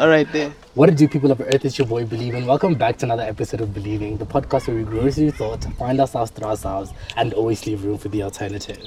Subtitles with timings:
[0.00, 0.50] All right, there.
[0.72, 1.66] What do, people of Earth?
[1.66, 4.76] It's your boy Believe, and welcome back to another episode of Believing, the podcast where
[4.78, 8.78] we grow through thought, find ourselves through ourselves, and always leave room for the alternative.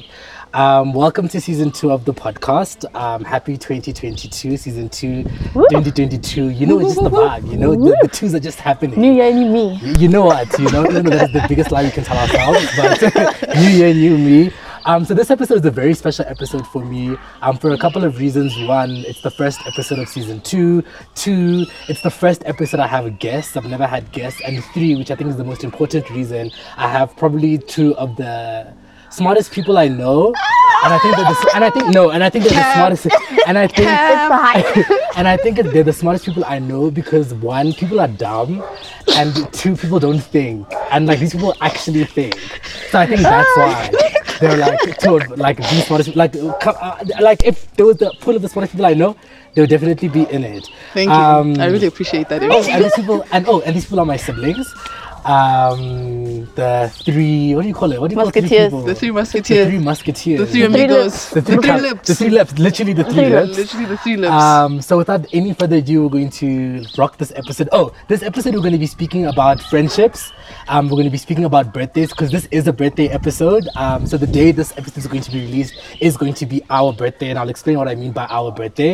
[0.55, 2.91] Um, welcome to season two of the podcast.
[2.95, 5.21] Um, happy 2022, season two,
[5.53, 6.49] 2022.
[6.49, 7.51] You know, it's just the vibe.
[7.51, 8.99] You know, the, the twos are just happening.
[8.99, 9.75] New year, new me.
[9.99, 10.57] You know what?
[10.57, 13.93] You know, even though that's the biggest lie we can tell ourselves, but new year,
[13.93, 14.51] new me.
[14.87, 18.03] Um, so this episode is a very special episode for me um, for a couple
[18.03, 18.55] of reasons.
[18.67, 20.83] One, it's the first episode of season two.
[21.15, 23.57] Two, it's the first episode I have a guest.
[23.57, 24.41] I've never had guests.
[24.45, 28.15] And three, which I think is the most important reason, I have probably two of
[28.15, 28.71] the
[29.09, 30.35] smartest people I know.
[30.83, 33.07] And I think that the, and I think no, and I think they're the smartest.
[33.47, 33.87] And I think
[35.17, 38.63] and I think they're the smartest people I know because one, people are dumb,
[39.15, 42.39] and two, people don't think, and like these people actually think.
[42.91, 47.43] So I think that's why they're like told like the smartest like uh, uh, like
[47.45, 49.15] if there was the pool of the smartest people I know,
[49.53, 50.67] they would definitely be in it.
[50.93, 51.15] Thank you.
[51.15, 52.43] Um, I really appreciate that.
[52.43, 54.73] Oh, and these people, and oh, and these people are my siblings.
[55.25, 57.99] Um, the three, what do you call it?
[57.99, 58.69] What do you Musketeers.
[58.69, 58.93] call three people?
[58.93, 59.65] The three musketeers.
[59.65, 60.39] The three musketeers.
[60.39, 61.03] The three three amigos.
[61.03, 61.29] lips.
[61.31, 62.07] The three, cup- lips.
[62.07, 62.59] The three lips.
[62.59, 63.57] Literally the three, three lips.
[63.57, 64.31] Literally the three lips.
[64.31, 67.69] Um, so without any further ado, we're going to rock this episode.
[67.71, 70.31] Oh, this episode we're going to be speaking about friendships.
[70.67, 73.67] Um, we're going to be speaking about birthdays because this is a birthday episode.
[73.75, 76.63] Um, so the day this episode is going to be released is going to be
[76.69, 78.93] our birthday, and I'll explain what I mean by our birthday.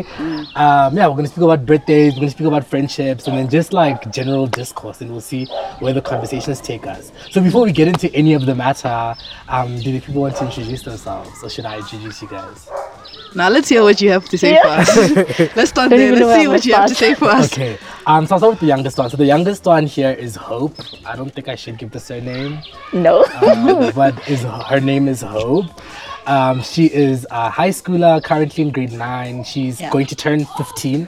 [0.56, 2.14] Um, yeah, we're going to speak about birthdays.
[2.14, 5.46] We're going to speak about friendships, and then just like general discourse, and we'll see
[5.80, 7.12] where the conversations take us.
[7.30, 9.16] So before we get into any of the matter,
[9.48, 12.70] um, do the people want to introduce themselves, or should I introduce you guys?
[13.34, 14.84] now let's hear what you have to say Yeah.
[14.84, 15.40] for us.
[15.56, 16.16] let's start Don't there.
[16.16, 17.54] Let's see what you have to say for us.
[17.54, 17.78] Okay.
[18.12, 19.10] Um, so I'll start with the youngest one.
[19.10, 20.76] So the youngest one here is Hope.
[21.06, 22.60] I don't think I should give the surname,
[22.92, 23.24] No.
[23.42, 25.68] um, but is her name is Hope.
[26.28, 29.46] Um, she is a high schooler, currently in grade nine.
[29.46, 29.92] She's Yeah.
[29.92, 31.08] going to turn 15.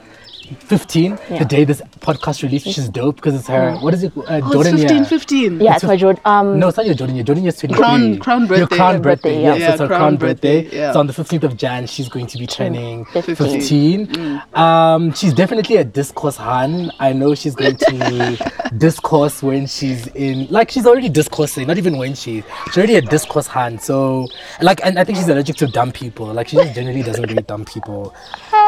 [0.54, 1.40] 15 Yeah.
[1.40, 3.76] the day this podcast released, which is dope because it's her.
[3.78, 4.12] What is it?
[4.18, 5.06] Uh, Oh, it's Jordan 15, year.
[5.06, 5.60] 15.
[5.62, 6.22] yeah, it's my Jordan.
[6.26, 7.24] Um, No, it's not your Jordan year.
[7.24, 7.78] Jordan year is 23.
[7.84, 8.76] Crown- crown Your birthday.
[8.76, 9.30] crown Your birthday.
[9.36, 9.70] birthday, Yes, yeah.
[9.72, 10.62] it's her Yeah, crown crown birthday.
[10.64, 10.92] birthday, yeah.
[10.94, 13.36] So on the 15th of Jan, she's going to be turning 15.
[13.36, 14.42] 15.
[14.54, 16.92] Um, she's definitely a discourse hun.
[17.00, 21.98] I know she's going to discourse when she's in, like, she's already discoursing, not even
[21.98, 23.80] when she, she's already a discourse hun.
[23.80, 24.28] So,
[24.62, 26.28] like, and I think she's allergic to dumb people.
[26.28, 28.14] Like, she just generally doesn't read dumb people.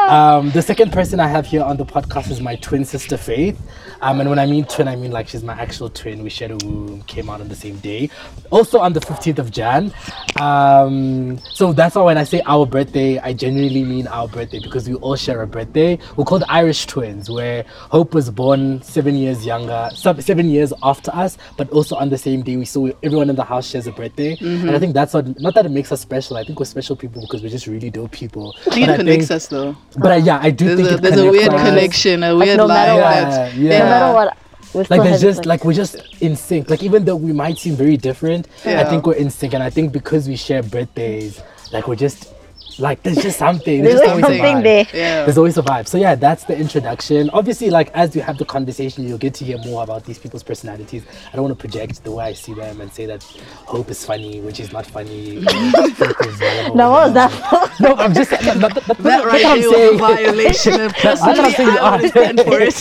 [0.06, 3.58] Um, the second person I have here on the podcast is my twin sister Faith.
[4.02, 6.22] Um, and when I mean twin, I mean like she's my actual twin.
[6.22, 8.10] We shared a womb, came out on the same day.
[8.50, 9.92] Also on the 15th of Jan.
[10.40, 14.88] Um, so that's why when I say our birthday, I genuinely mean our birthday because
[14.88, 15.98] we all share a birthday.
[16.16, 21.38] We're called Irish twins, where Hope was born seven years younger, seven years after us,
[21.56, 22.56] but also on the same day.
[22.56, 25.26] We so everyone in the house shares a birthday, and I think that's what.
[25.40, 26.36] Not that it makes us special.
[26.36, 28.54] I think we're special people because we're just really dope people.
[28.66, 29.76] I think But it connects think- us though.
[29.98, 31.68] But uh, yeah, I do There's think a, it there's a weird us.
[31.68, 33.78] connection, a like weird no matter line what, Yeah, that- yeah.
[33.78, 34.36] no matter what,
[34.74, 35.48] we're like there's just fun.
[35.48, 39.06] like we're just in sync like even though we might seem very different i think
[39.06, 41.40] we're in sync and i think because we share birthdays
[41.72, 42.34] like we're just
[42.78, 44.62] like there's just something There's just like always a something vibe.
[44.62, 44.86] there.
[44.92, 45.24] Yeah.
[45.24, 48.44] there's always a vibe so yeah that's the introduction obviously like as you have the
[48.44, 52.04] conversation you'll get to hear more about these people's personalities i don't want to project
[52.04, 53.22] the way i see them and say that
[53.66, 56.40] hope is funny which is not funny Faith is
[56.74, 57.72] No, what was that?
[57.80, 59.92] no i'm just that, that, that, that's That what right I'm saying.
[59.92, 60.72] was a violation.
[60.80, 62.74] And That's personally, I wouldn't stand for it.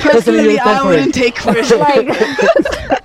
[0.00, 1.70] personally, you I wouldn't take for it.
[1.78, 2.97] like,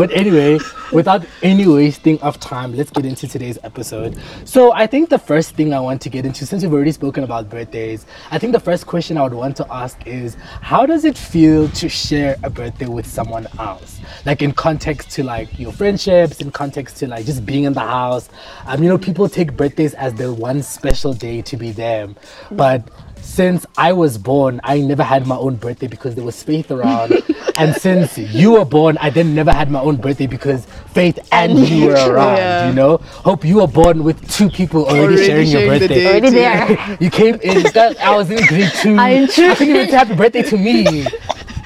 [0.00, 0.58] But anyway,
[0.92, 4.18] without any wasting of time, let's get into today's episode.
[4.46, 7.22] So, I think the first thing I want to get into, since we've already spoken
[7.22, 11.04] about birthdays, I think the first question I would want to ask is how does
[11.04, 14.00] it feel to share a birthday with someone else?
[14.24, 17.80] Like, in context to like your friendships, in context to like just being in the
[17.80, 18.30] house.
[18.64, 22.16] Um, you know, people take birthdays as their one special day to be them.
[22.50, 22.88] But
[23.30, 27.12] since I was born, I never had my own birthday because there was Faith around.
[27.56, 31.58] and since you were born, I then never had my own birthday because Faith and
[31.68, 32.68] you were around, Yeah.
[32.68, 32.96] you know?
[33.28, 35.94] Hope you were born with two people already, Already sharing your sharing the birthday.
[35.94, 36.06] day.
[36.10, 36.96] already there.
[37.00, 38.96] You came in, that, I was in grade two.
[38.96, 39.50] I am true.
[39.50, 41.06] I couldn't even say happy birthday to me.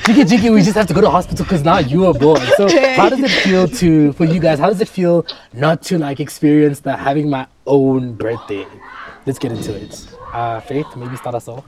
[0.04, 2.42] Jiggy Jiggy, we just have to go to hospital because now you were born.
[2.58, 5.24] So how does it feel to, for you guys, how does it feel
[5.54, 8.66] not to like experience the having my own birthday?
[9.24, 10.06] Let's get into it.
[10.34, 11.64] Uh, Faith, maybe start us off.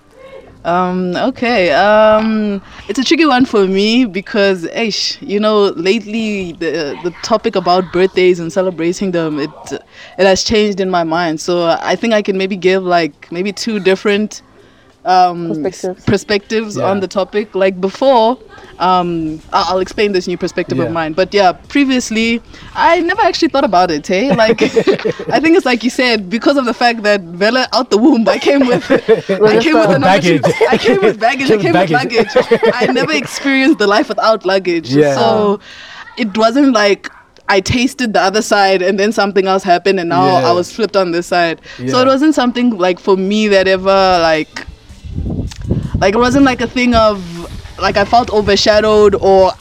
[0.64, 1.70] Um, okay.
[1.70, 7.54] Um, it's a tricky one for me because, ish, you know, lately the the topic
[7.54, 11.40] about birthdays and celebrating them it it has changed in my mind.
[11.40, 14.42] So I think I can maybe give like maybe two different
[15.06, 16.04] um, Perspectives.
[16.04, 16.84] perspectives Yeah.
[16.90, 17.54] on the topic.
[17.54, 18.38] Like before,
[18.78, 20.84] um, I- I'll explain this new perspective Yeah.
[20.84, 21.12] of mine.
[21.14, 22.42] But yeah, previously,
[22.74, 24.06] I never actually thought about it.
[24.06, 24.60] Hey, like
[25.36, 28.28] I think it's like you said, because of the fact that Vela out the womb,
[28.28, 30.42] I came with, I came with an baggage.
[30.68, 31.50] I came with baggage.
[31.50, 32.72] I Came came with with luggage.
[32.74, 34.90] I never experienced the life without luggage.
[34.94, 35.14] Yeah.
[35.14, 35.60] So
[36.18, 37.10] it wasn't like.
[37.48, 40.48] I tasted the other side and then something else happened and now Yeah.
[40.48, 41.60] I was flipped on this side.
[41.78, 41.90] Yeah.
[41.92, 44.66] So it wasn't something like for me that ever like
[45.98, 47.22] like it wasn't like a thing of
[47.78, 49.52] like I felt overshadowed or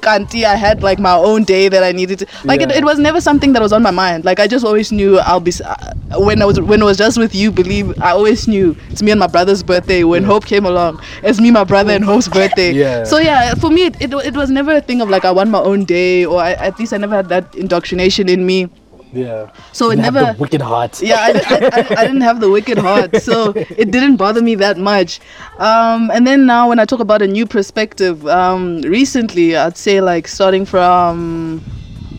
[0.00, 2.78] kanti I had like my own day that I needed to like it, Yeah.
[2.78, 4.24] it was never something that was on my mind.
[4.24, 7.18] Like I just always knew I'll be uh, when I was when it was just
[7.18, 10.64] with you believe I always knew it's me and my brother's birthday when Hope came
[10.64, 11.02] along.
[11.22, 12.72] It's me my brother and Hope's birthday.
[12.72, 13.04] Yeah.
[13.04, 15.50] so yeah for me it, it, it was never a thing of like I want
[15.50, 18.70] my own day or I, at least I never had that indoctrination in me
[19.12, 19.50] Yeah.
[19.72, 21.02] so it never the wicked heart.
[21.02, 24.54] yeah, I, I, I, I didn't have the wicked heart, so it didn't bother me
[24.56, 25.20] that much.
[25.58, 30.00] Um, and then now, when I talk about a new perspective, um, recently, I'd say
[30.00, 31.60] like starting from.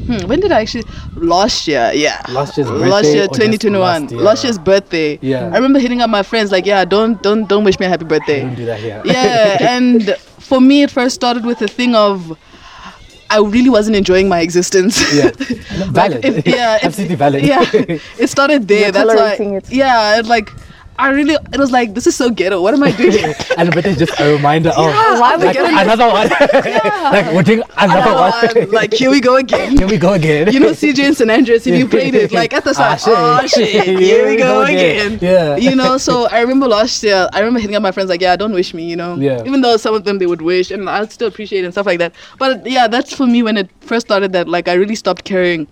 [0.05, 0.83] Hmm, when did I actually?
[1.15, 2.21] Last year, yeah.
[2.29, 2.89] Last year's birthday.
[2.89, 3.79] Last year, 2021.
[3.81, 4.21] last year?
[4.21, 5.19] Last year's birthday.
[5.21, 5.45] Yeah.
[5.53, 8.05] I remember hitting up my friends like, yeah, don't don't don't wish me a happy
[8.05, 9.01] birthday Don't do that here.
[9.05, 10.09] yeah and
[10.39, 12.35] for me it first started with the thing of
[13.35, 15.31] i really wasn't enjoying my existence Yeah.
[15.99, 16.25] Valid.
[16.25, 17.43] it- yeah it- Absolutely valid.
[17.51, 17.63] yeah
[18.23, 19.71] it started there You're that's why it.
[19.71, 20.49] yeah it, like
[20.99, 23.91] i really it was like this is so ghetto what am i doing and birthday
[23.91, 26.29] is just a reminder of why we like, getting- another one.
[27.15, 28.55] like we're doing another Another one.
[28.65, 28.71] one.
[28.71, 30.51] like here we go again Here we go again.
[30.53, 33.17] you know CJ and San Andreas if you played it like at the Ah, start
[33.43, 35.55] oh shit here we go again Yeah.
[35.57, 38.35] you know so i remember last year i remember hitting up my friends like yeah
[38.35, 39.43] don't wish me you know Yeah.
[39.45, 41.85] even though some of them they would wish and i still appreciate it and stuff
[41.85, 44.95] like that but yeah that's for me when it first started that like i really
[44.95, 45.67] stopped caring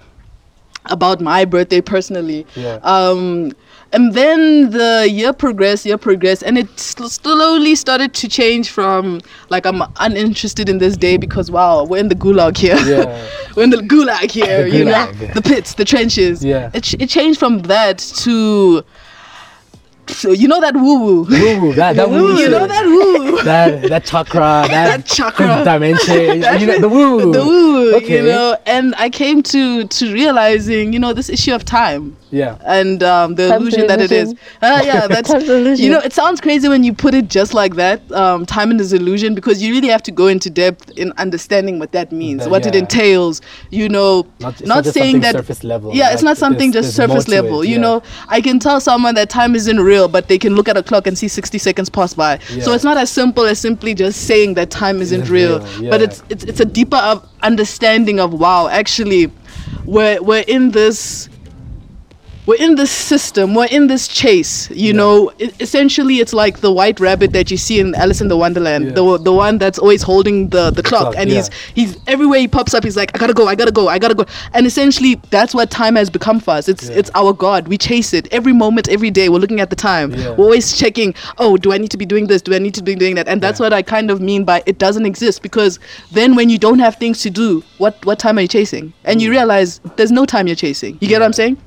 [0.85, 2.79] about my birthday personally Yeah.
[2.83, 3.51] um
[3.91, 9.19] and then the year progressed year progressed and it slowly started to change from
[9.49, 13.27] like i'm uninterested in this day because wow we're in the gulag here Yeah.
[13.55, 16.69] we're in the gulag here The you know the pits the trenches Yeah.
[16.73, 18.83] it, it changed from that to
[20.07, 22.35] so you know that woo woo Woo, that that woo.
[22.37, 25.63] you know that woo that that chakra, that, That chakra.
[25.63, 27.31] dimension, you know the woo.
[27.37, 28.17] the woo Okay.
[28.17, 32.57] you know and i came to to realizing you know this issue of time Yeah.
[32.65, 34.29] and um, the Time's illusion an that it is.
[34.29, 34.39] illusion.
[34.61, 37.53] Uh, yeah, that's Time's an you know, it sounds crazy when you put it just
[37.53, 37.99] like that.
[38.11, 41.91] Um, time is illusion because you really have to go into depth in understanding what
[41.93, 43.41] that means, That- what it entails.
[43.71, 46.97] You know, Not- not, not saying that surface level, Yeah, it's not something there's- just
[46.97, 47.65] there's surface to it, level.
[47.65, 50.77] You know, I can tell someone that time isn't real, but they can look at
[50.77, 52.39] a clock and see 60 seconds pass by.
[52.61, 55.89] So it's not as simple as simply just saying that time isn't, Isn't real, real,
[55.89, 59.31] but it's it's it's a deeper understanding of wow, actually,
[59.85, 61.27] we're we're in this
[62.49, 64.53] we're in this system we're in this chase
[64.85, 65.13] you know?
[65.39, 68.85] I- essentially it's like the white rabbit that you see in alice in the wonderland
[68.85, 68.91] Yeah.
[68.99, 71.35] the, the one that's always holding the, the clock clock, and yeah.
[71.37, 71.49] he's
[71.79, 74.15] he's everywhere he pops up he's like i gotta go i gotta go i gotta
[74.15, 74.25] go.
[74.55, 76.67] And essentially that's what time has become for us.
[76.67, 76.99] It's Yeah.
[76.99, 77.67] it's our god.
[77.67, 79.29] We chase it every moment every day.
[79.29, 80.07] We're looking at the time.
[80.13, 80.31] Yeah.
[80.35, 82.41] we're always checking oh do i need to be doing this?
[82.41, 83.27] Do i need to be doing that?
[83.27, 83.65] And that's Yeah.
[83.67, 85.79] what i kind of mean by it doesn't exist because
[86.11, 88.93] then when you don't have things to do what what time are you chasing?
[89.05, 89.23] And Mm.
[89.23, 90.97] you realize there's no time you're chasing.
[91.01, 91.57] You get what i'm saying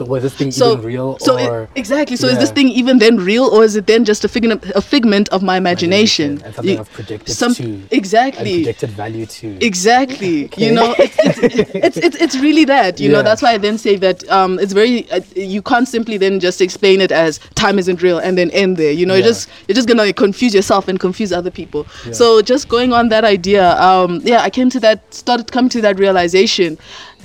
[0.00, 2.16] So was this thing so even real so it- or exactly.
[2.16, 4.80] So is this thing even then real or is it then just a figment a
[4.80, 8.54] figment of my imagination, and something You- I've projected some- to exactly.
[8.64, 9.46] projected value to?
[9.70, 10.36] exactly.
[10.50, 10.66] Okay.
[10.68, 11.38] you know it's, it's,
[11.86, 14.72] it's, it's, it's really that you know that's why i then say that um it's
[14.72, 18.48] very uh, you can't simply then just explain it as time isn't real and then
[18.62, 18.92] end there.
[19.00, 21.86] You know you're just you're just gonna confuse yourself and confuse other people.
[22.06, 22.12] Yeah.
[22.20, 25.80] so just going on that idea um yeah i came to that started coming to
[25.82, 26.78] that realization.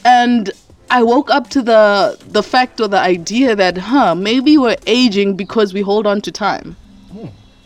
[0.04, 0.52] And
[0.90, 5.36] I woke up to the the fact or the idea that huh maybe we're aging
[5.36, 6.76] because we hold on to time.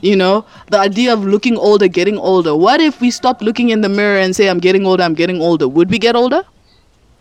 [0.02, 2.56] You know the idea of looking older getting older.
[2.56, 5.42] What if we stop looking in the mirror and say i'm getting older i'm getting
[5.42, 6.44] older would we get older?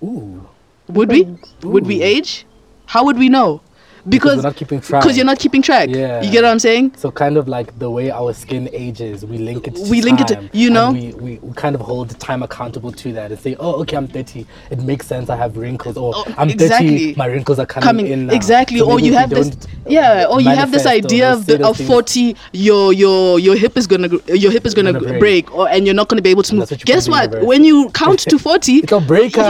[0.02, 0.46] Ooh.
[0.88, 1.26] would we?
[1.62, 2.46] Would we age?
[2.86, 3.60] How would we know
[4.08, 5.02] because we're not keeping track.
[5.02, 6.22] because you're not keeping track Yeah.
[6.22, 9.38] you get what i'm saying So kind of like the way our skin ages, we
[9.38, 9.74] link it.
[9.76, 10.92] To We link it to- you know?
[10.92, 14.06] we, we, we kind of hold time accountable to that and say, oh, okay, I'm
[14.08, 14.46] 30.
[14.70, 15.30] It makes sense.
[15.30, 16.52] I have wrinkles, or Oh, I'm 30.
[16.64, 17.14] exactly.
[17.16, 18.34] My wrinkles are coming, coming in now.
[18.34, 19.50] exactly So or you have this
[19.86, 23.86] yeah or you have this idea of the, of 40 your your your hip is
[23.86, 25.20] gonna your hip is gonna, Gonna break.
[25.20, 25.54] break.
[25.54, 27.46] or and you're not gonna be able to move what guess put in the what
[27.46, 29.48] when you count to 40 It's a breaker.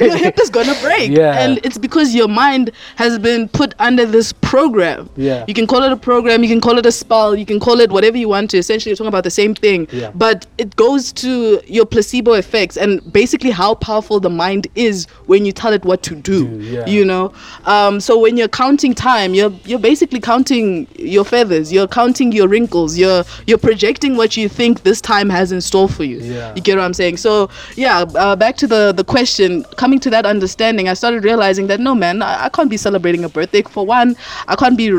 [0.00, 1.40] your hip is gonna break Yeah.
[1.42, 5.08] and it's because your mind has been put under this program.
[5.16, 5.44] Yeah.
[5.46, 7.80] You can call it a program, you can call it a spell, you can call
[7.80, 8.58] it whatever you want to.
[8.58, 9.88] Essentially, you're talking about the same thing.
[9.92, 10.10] Yeah.
[10.14, 15.44] But it goes to your placebo effects and basically how powerful the mind is when
[15.44, 16.28] you tell it what to do.
[16.28, 16.84] Do, yeah.
[16.86, 17.32] You know,
[17.64, 22.48] um, so when you're counting time, you're you're basically counting your feathers, you're counting your
[22.48, 26.18] wrinkles, you're you're projecting what you think this time has in store for you.
[26.18, 26.54] Yeah.
[26.54, 27.16] You get what I'm saying?
[27.18, 29.64] So yeah, uh, back to the the question.
[29.76, 33.24] Coming to that understanding, I started realizing that no, man, I, I can't be celebrating
[33.24, 33.62] a birthday.
[33.62, 34.16] For one,
[34.46, 34.92] I can't be.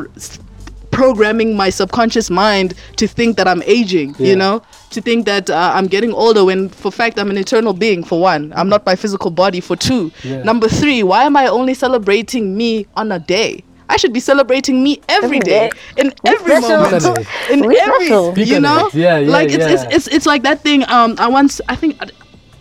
[0.92, 4.28] programming my subconscious mind to think that i'm aging Yeah.
[4.30, 7.74] you know to think that uh, i'm getting older when for fact i'm an eternal
[7.74, 10.42] being for one i'm not my physical body for two Yeah.
[10.44, 14.84] number three why am i only celebrating me on a day I should be celebrating
[14.84, 16.02] me every Every day, day.
[16.02, 16.78] in every special.
[16.78, 17.28] moment, Totally.
[17.52, 18.38] in We every, special.
[18.38, 18.88] You know.
[18.94, 20.84] Yeah, yeah, like it's, it's it's it's like that thing.
[20.88, 21.98] Um, I once I think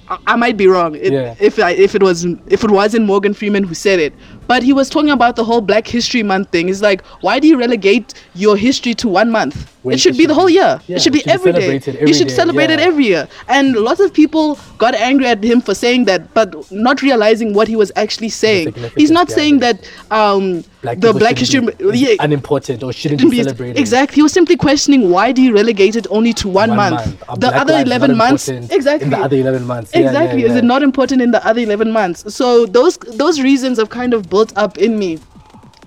[0.08, 1.34] I, I might be wrong it, Yeah.
[1.38, 4.14] if I, if it was if it wasn't Morgan Freeman who said it,
[4.48, 6.68] but he was talking about the whole Black History Month thing.
[6.68, 9.72] It's like why do you relegate your history to one month?
[9.84, 10.80] It should be the whole year.
[10.86, 11.60] yeah, it should be it should be every day.
[11.60, 13.28] celebrated you should day, celebrate it every year.
[13.48, 17.68] And lots of people got angry at him for saying that, but not realizing what
[17.68, 18.74] he was actually saying.
[18.96, 23.78] He's not saying that um, Black the Black History yeah, unimportant or shouldn't be celebrated.
[23.78, 24.16] Exactly.
[24.16, 27.26] He was simply questioning why do you relegate it only to one, One month?
[27.28, 27.40] month.
[27.40, 28.48] The other 11 months.
[28.48, 29.04] Exactly.
[29.04, 29.92] In the other 11 months.
[29.92, 30.42] Yeah, yeah, exactly.
[30.44, 32.34] Is it not important in the other 11 months?
[32.34, 35.18] So those those reasons have kind of built up in me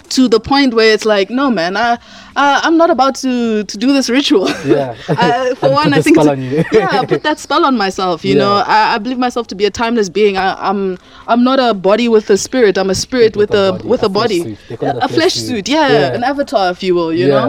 [0.09, 1.93] to the point where it's like, no, man, I,
[2.35, 4.47] uh, I'm not about to to do this ritual.
[4.65, 4.95] Yeah.
[5.07, 6.63] uh, for one, I think spell it's- on you.
[6.79, 8.25] yeah, I put that spell on myself.
[8.25, 8.43] You Yeah.
[8.43, 10.35] know, I, I believe myself to be a timeless being.
[10.37, 10.97] I, I'm
[11.31, 12.77] I'm not a body with a spirit.
[12.77, 14.79] I'm a spirit with, With a a, body, with a a, flesh body, suit.
[14.79, 15.65] Call it a, flesh suit.
[15.69, 16.15] Yeah, Yeah.
[16.17, 17.11] an avatar, if you will.
[17.21, 17.47] You know.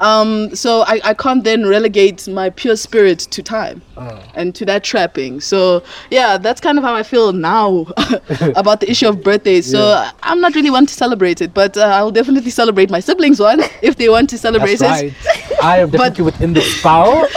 [0.00, 4.22] Um, so I, I can't then relegate my pure spirit to time Oh.
[4.34, 5.40] and to that trapping.
[5.40, 7.86] So yeah, that's kind of how I feel now
[8.56, 9.70] about the issue of birthdays.
[9.70, 10.10] So Yeah.
[10.22, 13.60] I'm not really one to celebrate it, but uh, I'll definitely celebrate my siblings one
[13.82, 15.14] if they want to celebrate That's it.
[15.26, 15.62] right.
[15.62, 17.28] I am definitely within the spell.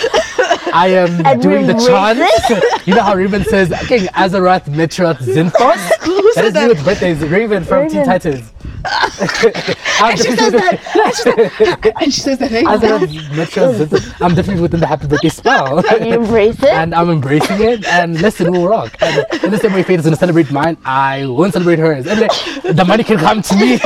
[0.73, 2.87] I am And doing the we chant.
[2.87, 5.81] you know how Raven says, King Azarath Metrion Zinthos?
[6.05, 7.19] Who That said is me with birthdays.
[7.19, 8.51] Raven from Teen Titans.
[8.85, 11.93] I'm She says that.
[12.01, 12.51] and she says that.
[12.51, 14.21] Hey, Azarath Metrion Zinthos.
[14.21, 15.81] I'm definitely within the happy birthday spell.
[16.01, 16.69] You embrace it.
[16.69, 17.85] and I'm embracing it.
[17.85, 18.95] And listen, we'll rock.
[19.01, 22.05] And in the same way Faith is gonna celebrate mine, I won't celebrate hers.
[22.07, 22.31] And like,
[22.63, 23.79] the money can come to me.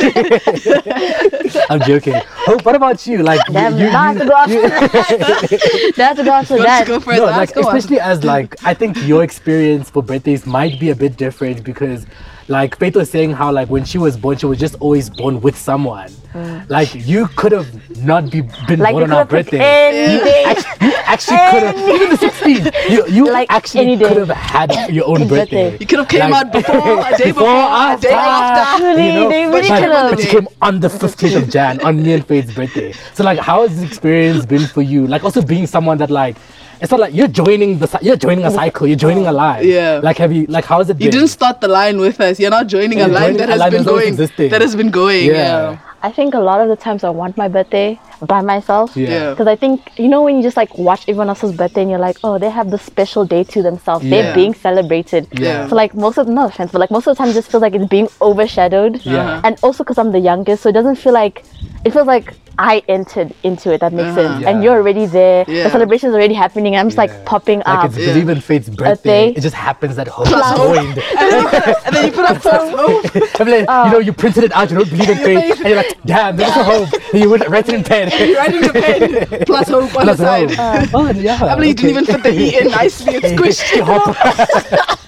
[1.70, 2.16] I'm joking.
[2.48, 3.24] Hope, what about you?
[3.24, 6.24] Like, you, Damn, you, now I have to you- go after Now I have to
[6.24, 6.88] go after that.
[6.88, 7.76] go for no, like Go on.
[7.76, 12.06] especially as like I think your experience for birthdays might be a bit different because
[12.50, 15.42] like Faith was saying how like when she was born she was just always born
[15.42, 16.10] with someone.
[16.34, 16.70] Mm.
[16.70, 17.68] Like you could have
[18.06, 19.60] not be been Like born on could our birthday.
[19.60, 20.44] any You day.
[20.46, 22.90] actually, you actually could have even the 16th.
[22.90, 25.72] You you Like actually could have had your own Birthday.
[25.72, 25.78] birthday.
[25.80, 28.86] You could have came Like- out before, a day before, a day after.
[28.86, 30.12] Actually, they but, really but, could have.
[30.12, 32.94] but you came on the 15th of Jan on me and Faith's birthday.
[33.14, 35.06] So like, how has this experience been for you?
[35.08, 36.38] Like also being someone that like,
[36.82, 39.68] it's not like you're joining the you're joining a cycle, you're joining a line.
[39.68, 40.00] Yeah.
[40.04, 41.06] Like have you like how is has it been?
[41.06, 42.40] You didn't start the line with us.
[42.40, 44.08] You're not joining a You're line joining that has line been going.
[44.08, 44.50] existing.
[44.52, 45.26] That has been going.
[45.26, 45.34] Yeah.
[45.34, 45.80] Yeah.
[46.04, 48.96] I think a lot of the times I want my birthday by myself.
[48.96, 49.10] Yeah.
[49.10, 49.30] Yeah.
[49.32, 52.00] Because I think, you know, when you just like watch everyone else's birthday and you're
[52.00, 54.06] like, oh, they have this special day to themselves.
[54.06, 54.10] Yeah.
[54.22, 55.28] They're being celebrated.
[55.32, 55.68] Yeah.
[55.68, 57.62] So, like, most of, no offense, but like most of the time it just feels
[57.62, 59.06] like it's being overshadowed.
[59.06, 59.42] Yeah.
[59.44, 61.44] And also because I'm the youngest, so it doesn't feel like,
[61.86, 63.82] it feels like I entered into it.
[63.82, 64.16] That makes Uh-huh.
[64.30, 64.42] sense.
[64.42, 64.50] Yeah.
[64.50, 65.46] And you're already there.
[65.48, 65.66] Yeah.
[65.66, 66.74] The celebration's already happening.
[66.74, 67.14] And I'm just Yeah.
[67.14, 67.86] like popping Like up.
[67.86, 68.14] it's Yeah.
[68.14, 69.28] believe in Faith's birthday.
[69.28, 69.28] Birthday.
[69.38, 70.76] It just happens that hope Plus is hope.
[70.76, 70.98] joined.
[71.86, 73.40] and then you put up plus hope.
[73.40, 75.68] I mean, like, you know, you printed it out, you don't believe in faith, and
[75.68, 76.90] you're like, damn, there's a hope.
[77.14, 78.07] And you would write it in pen.
[78.20, 79.46] You're writing the pen.
[79.46, 80.52] Plus hope on Plus the side.
[80.52, 80.90] hope.
[80.94, 81.40] oh, yeah.
[81.44, 83.16] I believe you didn't even fit the E in nicely.
[83.16, 85.08] It's squished.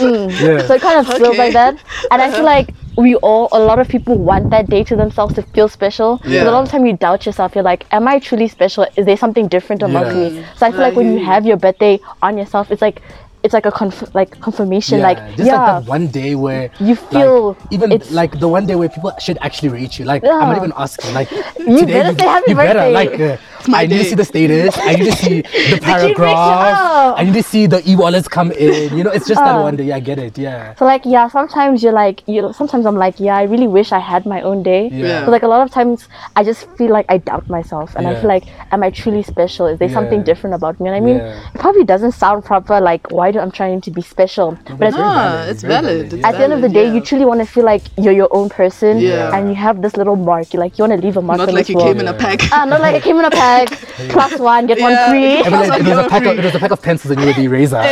[0.00, 0.66] yeah.
[0.66, 1.26] So it kind of feels Okay.
[1.26, 1.38] Uh-huh.
[1.38, 1.76] like that.
[2.10, 5.34] And I feel like we all, a lot of people want that day to themselves
[5.34, 6.18] to feel special.
[6.18, 7.54] But a lot of time you doubt yourself.
[7.54, 8.86] You're like, am I truly special?
[8.96, 10.30] Is there something different about Yeah.
[10.30, 10.44] me?
[10.56, 11.24] So I feel like when you you.
[11.24, 13.02] have your birthday on yourself, it's like,
[13.46, 14.98] it's like a conf- like confirmation.
[14.98, 18.32] Yeah, Like, just yeah, like that one day where You feel like, even it's- like
[18.44, 20.04] the one day where people should actually reach you.
[20.04, 21.14] Like I'm not even asking.
[21.14, 21.30] Like
[21.66, 22.92] You today better say happy you better birthday.
[23.00, 23.20] like.
[23.20, 23.36] Uh,
[23.68, 24.78] my I need to see the status.
[24.78, 25.36] I need to see
[25.74, 27.14] the paragraph.
[27.18, 28.96] I need to see the e-wallets come in.
[28.96, 29.62] You know, it's just that Oh.
[29.62, 29.84] one day.
[29.90, 30.38] Yeah, I get it.
[30.38, 30.74] Yeah.
[30.76, 32.52] So like yeah, sometimes you're like you.
[32.52, 34.88] Sometimes I'm like yeah, I really wish I had my own day.
[34.92, 35.24] Yeah.
[35.24, 38.14] But like a lot of times, I just feel like I doubt myself, and I
[38.20, 39.66] feel like, am I truly special?
[39.66, 40.88] Is there something different about me?
[40.88, 41.50] And I mean, Yeah.
[41.54, 42.80] it probably doesn't sound proper.
[42.80, 44.48] Like why do I'm trying to be special?
[44.78, 46.06] But at, very Ah, valid, it's very valid.
[46.08, 46.28] valid, yeah.
[46.28, 46.94] at the end of the day, yeah.
[46.94, 49.34] you truly want to feel like you're your own person, Yeah.
[49.36, 50.52] and you have this little mark.
[50.54, 51.88] You like you want to leave a mark Not like this you world.
[51.88, 52.40] came in a pack.
[52.52, 53.68] Ah, not like I came in a pack,
[54.14, 54.88] plus one, get Yeah.
[54.88, 55.32] one free.
[55.46, 57.10] I mean, like, it, was a You're pack of, it was a pack of pencils
[57.12, 57.82] and you were the eraser.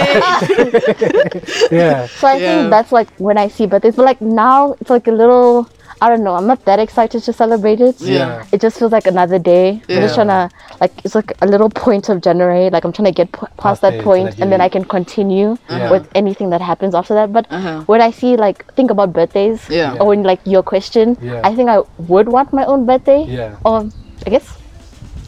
[1.70, 2.06] yeah.
[2.20, 2.54] So I Yeah.
[2.54, 3.96] think that's like when I see birthdays.
[3.96, 5.68] But like now, it's like a little
[6.04, 6.34] I don't know.
[6.34, 7.98] I'm not that excited to celebrate it.
[7.98, 8.44] Yeah.
[8.52, 9.80] It just feels like another day.
[9.88, 9.96] Yeah.
[9.96, 10.50] I'm just trying to
[10.82, 12.68] like it's like a little point of January.
[12.68, 14.60] Like I'm trying to get p- past Past that it so point, that and then
[14.60, 15.90] I can continue Yeah.
[15.90, 17.32] with anything that happens after that.
[17.32, 17.80] But Uh-huh.
[17.92, 19.96] when I see like think about birthdays, Yeah.
[19.98, 21.40] or when like your question, Yeah.
[21.42, 21.78] I think I
[22.12, 23.24] would want my own birthday.
[23.24, 23.56] Yeah.
[23.64, 23.86] Or
[24.26, 24.46] I guess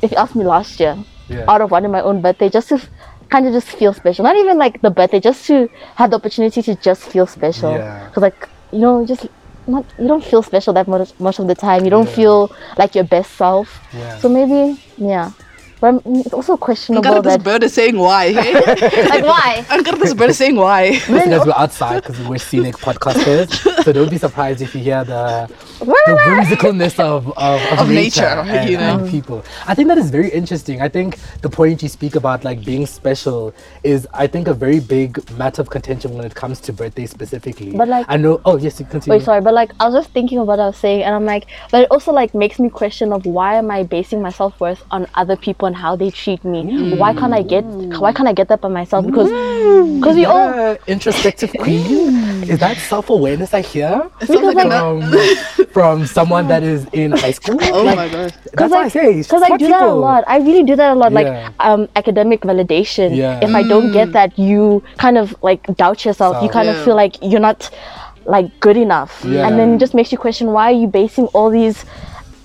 [0.02, 0.94] if you asked me last year,
[1.28, 1.48] Yeah.
[1.48, 2.78] out of wanting my own birthday, just to
[3.30, 4.24] kind of just feel special.
[4.28, 5.56] Not even like the birthday, just to
[5.94, 7.72] have the opportunity to just feel special.
[7.72, 8.04] Yeah.
[8.12, 9.24] Because like you know, just
[9.66, 11.84] not you don't feel special that much much of the time.
[11.84, 13.80] You don't feel like your best self.
[13.92, 14.18] Yeah.
[14.18, 15.32] So maybe yeah.
[15.80, 18.32] But I'm- mm, it's also questionable Uncle, this that bird is saying why.
[18.32, 18.54] Hey?
[19.08, 19.64] like why?
[19.70, 20.88] Uncle, this bird is saying why.
[21.08, 23.52] Listen, guys, we're outside because we're scenic podcasters,
[23.84, 28.22] so don't be surprised if you hear the the whimsicalness of of, of, Of nature,
[28.22, 28.98] nature, and, you know.
[29.00, 29.44] and people.
[29.66, 30.80] I think that is very interesting.
[30.80, 33.52] I think the point you speak about, like being special,
[33.84, 37.72] is I think a very big matter of contention when it comes to birthdays specifically.
[37.76, 38.40] But, like- I know.
[38.46, 39.18] Oh yes, you continue.
[39.18, 41.26] Wait, sorry, but like I was just thinking of what I was saying, and I'm
[41.26, 44.58] like, but it also like makes me question of why am I basing my self
[44.58, 46.94] worth on other people and how they treat me?
[46.96, 47.98] Why can't I get mm.
[47.98, 49.06] why can't I get that by myself?
[49.06, 50.00] Because mm.
[50.00, 52.44] because we all Yeah, introspective queen.
[52.48, 57.32] Is that self awareness I hear sounds like from, from someone that is in high
[57.32, 57.58] school?
[57.72, 58.34] Oh Like, my god.
[58.54, 59.22] That's what I say.
[59.22, 60.24] Because I smart do that a lot.
[60.26, 61.12] I really do that a lot.
[61.12, 61.18] Yeah.
[61.20, 63.16] Like um, academic validation.
[63.16, 63.40] Yeah.
[63.42, 66.42] If I don't get that, you kind of like doubt yourself.
[66.42, 66.74] You kind Yeah.
[66.78, 67.70] of feel like you're not
[68.26, 69.46] like good enough, Yeah.
[69.46, 71.84] and then it just makes you question why are you basing all these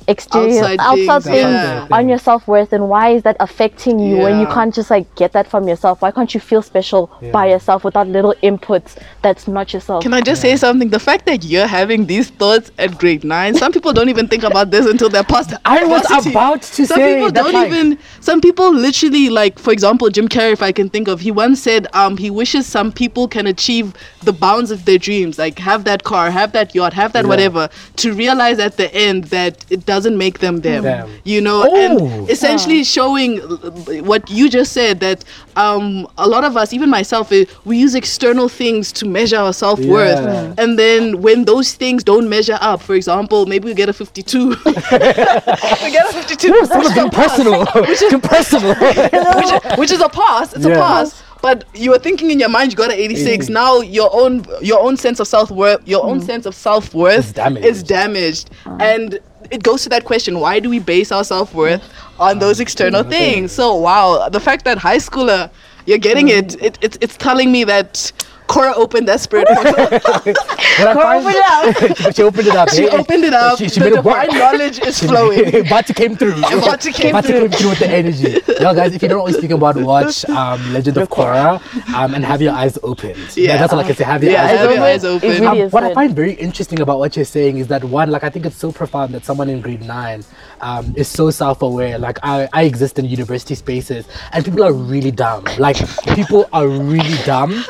[0.07, 1.87] exterior Outside outside, things, things, yeah.
[1.91, 5.13] on your self worth, and why is that affecting you when you can't just like
[5.15, 6.01] get that from yourself?
[6.01, 10.03] Why can't you feel special by yourself without little inputs that's not yourself?
[10.03, 10.89] Can I just say something?
[10.89, 14.43] The fact that you're having these thoughts at grade nine, some people don't even think
[14.43, 15.53] about this until they're past.
[15.65, 17.97] I was about to some say people don't like- even.
[18.19, 20.51] Some people literally like, for example, Jim Carrey.
[20.53, 23.93] If I can think of, he once said, um, he wishes some people can achieve
[24.23, 27.29] the bounds of their dreams, like have that car, have that yacht, have that Yeah.
[27.29, 30.83] whatever, to realize at the end that it doesn't make them them.
[30.83, 31.09] Them.
[31.33, 31.75] You know, Oh.
[31.83, 35.19] and essentially showing uh, what you just said that
[35.65, 39.53] um, a lot of us, even myself, eh, we use external things to measure our
[39.53, 40.53] self worth, Yeah.
[40.61, 44.49] and then when those things don't measure up, for example, maybe we get a 52.
[44.65, 46.65] we get a 52.
[46.65, 47.65] Someone's getting personal.
[48.11, 48.75] Too personal.
[48.75, 50.53] which, which is a pass.
[50.53, 51.21] It's a pass.
[51.41, 53.27] But you were thinking in your mind you got an 86.
[53.27, 53.49] 86.
[53.49, 57.17] Now your own your own sense of self worth, your own sense of self worth
[57.29, 57.65] It's damaged.
[57.65, 59.19] is damaged, and
[59.51, 61.83] it goes to that question: Why do we base our self worth
[62.19, 63.51] on those external things?
[63.51, 65.49] So wow, the fact that high schooler
[65.85, 66.37] you're getting mm.
[66.37, 68.11] it, it, it it's telling me that
[68.51, 69.47] Korra opened that spirit.
[69.47, 69.73] portal.
[70.79, 72.69] When I find- she opened it up.
[72.69, 72.95] she eh?
[72.97, 73.57] opened it up.
[73.57, 74.23] She, she the made it work.
[74.23, 75.67] divine knowledge is flowing.
[75.69, 76.39] Bati came through.
[76.41, 77.39] Bati came Bati through.
[77.49, 78.31] came through with the energy.
[78.63, 81.59] Yo, guys, if you don't always speak about, watch um, Legend of Korra
[81.93, 83.17] um, and have your eyes opened.
[83.35, 83.57] Yeah, Yeah.
[83.57, 84.03] that's all I can say.
[84.05, 84.75] Have your Yeah, eyes have open.
[84.77, 85.29] your eyes open.
[85.29, 88.23] really Um, what I find very interesting about what you're saying is that one, like
[88.23, 90.23] I think it's so profound that someone in grade nine
[90.61, 91.97] um, is so self-aware.
[91.99, 95.43] Like I, I exist in university spaces, and people are really dumb.
[95.57, 95.77] Like
[96.15, 97.63] people are really dumb.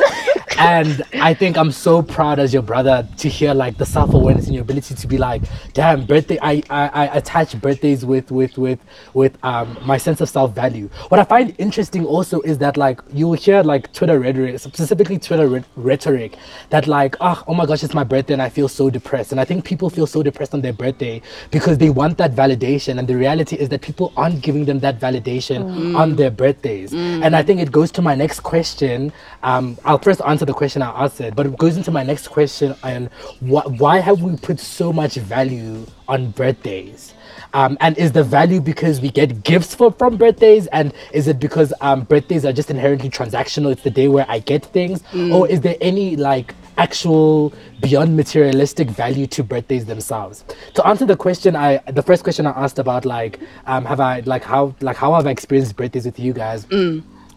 [0.58, 4.54] And I think I'm so proud as your brother to hear like the self-awareness and
[4.54, 5.42] your ability to be like,
[5.74, 6.38] damn, birthday.
[6.42, 8.80] I, I, I attach birthdays with with with
[9.14, 10.90] with um my sense of self-value.
[11.10, 15.18] What I find interesting also is that like you will hear like Twitter rhetoric, specifically
[15.18, 16.38] Twitter rhe- rhetoric,
[16.70, 19.32] that like, oh, oh my gosh, it's my birthday and I feel so depressed.
[19.32, 23.00] And I think people feel so depressed on their birthday because they want that validation.
[23.00, 26.94] And the reality is that people aren't giving them that validation on their birthdays.
[26.94, 29.12] And I think it goes to my next question.
[29.44, 32.76] Um, I'll first answer the question I answered, but it goes into my next question
[32.84, 33.06] on
[33.40, 37.14] wh- why have we put so much value on birthdays?
[37.54, 41.40] Um, and is the value because we get gifts for from birthdays, and is it
[41.40, 43.72] because um, birthdays are just inherently transactional?
[43.72, 48.90] It's the day where I get things, or is there any like actual beyond materialistic
[48.90, 50.44] value to birthdays themselves?
[50.76, 54.22] To answer the question, I the first question I asked about like um, have I
[54.22, 56.66] like how like how have I experienced birthdays with you guys?